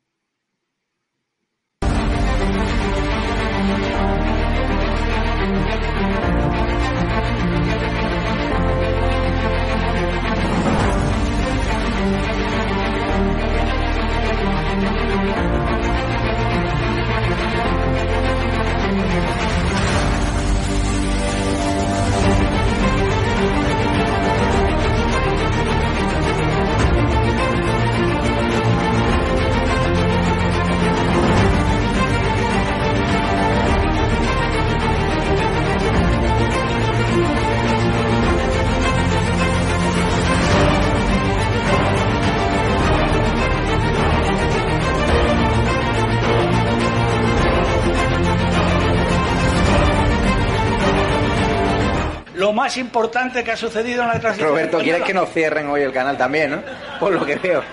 Más 52.70 52.78
importante 52.78 53.44
que 53.44 53.52
ha 53.52 53.58
sucedido 53.58 54.04
en 54.04 54.10
la 54.10 54.20
transición. 54.20 54.50
Roberto, 54.50 54.78
española. 54.78 54.84
¿quieres 54.84 55.08
que 55.08 55.14
nos 55.16 55.30
cierren 55.34 55.68
hoy 55.70 55.82
el 55.82 55.92
canal 55.92 56.16
también, 56.16 56.52
no? 56.52 56.62
Por 57.00 57.14
lo 57.14 57.26
que 57.26 57.36
veo. 57.38 57.64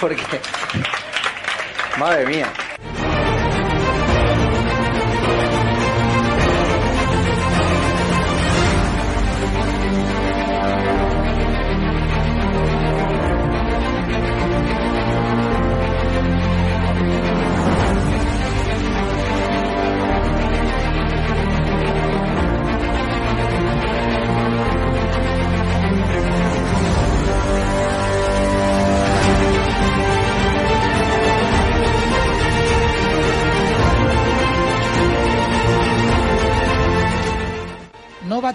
Porque. 0.00 0.22
Madre 1.98 2.24
mía. 2.24 2.46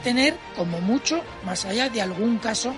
Tener, 0.09 0.35
como 0.55 0.81
mucho, 0.81 1.21
más 1.45 1.65
allá 1.65 1.87
de 1.87 2.01
algún 2.01 2.39
caso 2.39 2.73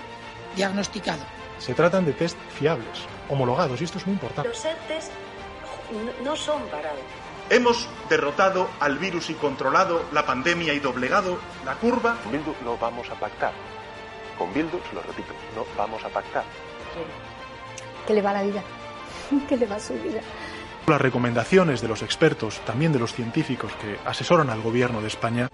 diagnosticado. 0.54 1.22
Se 1.58 1.72
tratan 1.72 2.04
de 2.04 2.12
test 2.12 2.36
fiables, 2.58 3.06
homologados, 3.30 3.80
y 3.80 3.84
esto 3.84 3.96
es 3.96 4.06
muy 4.06 4.12
importante. 4.12 4.50
Los 4.50 4.62
ERTES 4.62 5.10
no 6.22 6.36
son 6.36 6.60
parados. 6.64 7.00
Hemos 7.48 7.88
derrotado 8.10 8.68
al 8.80 8.98
virus 8.98 9.30
y 9.30 9.34
controlado 9.34 10.04
la 10.12 10.26
pandemia 10.26 10.74
y 10.74 10.78
doblegado 10.78 11.38
la 11.64 11.74
curva. 11.76 12.18
Con 12.22 12.32
Bildu 12.32 12.54
no 12.64 12.76
vamos 12.76 13.08
a 13.08 13.14
pactar. 13.14 13.54
Con 14.36 14.52
Bildu, 14.52 14.78
se 14.90 14.94
lo 14.94 15.00
repito, 15.00 15.32
no 15.56 15.64
vamos 15.74 16.04
a 16.04 16.10
pactar. 16.10 16.44
¿Qué 18.06 18.12
le 18.12 18.20
va 18.20 18.34
la 18.34 18.42
vida? 18.42 18.62
¿Qué 19.48 19.56
le 19.56 19.66
va 19.66 19.80
su 19.80 19.94
vida? 19.94 20.20
Las 20.86 21.00
recomendaciones 21.00 21.80
de 21.80 21.88
los 21.88 22.02
expertos, 22.02 22.60
también 22.66 22.92
de 22.92 22.98
los 22.98 23.14
científicos 23.14 23.72
que 23.80 23.96
asesoran 24.04 24.50
al 24.50 24.60
gobierno 24.60 25.00
de 25.00 25.06
España, 25.08 25.48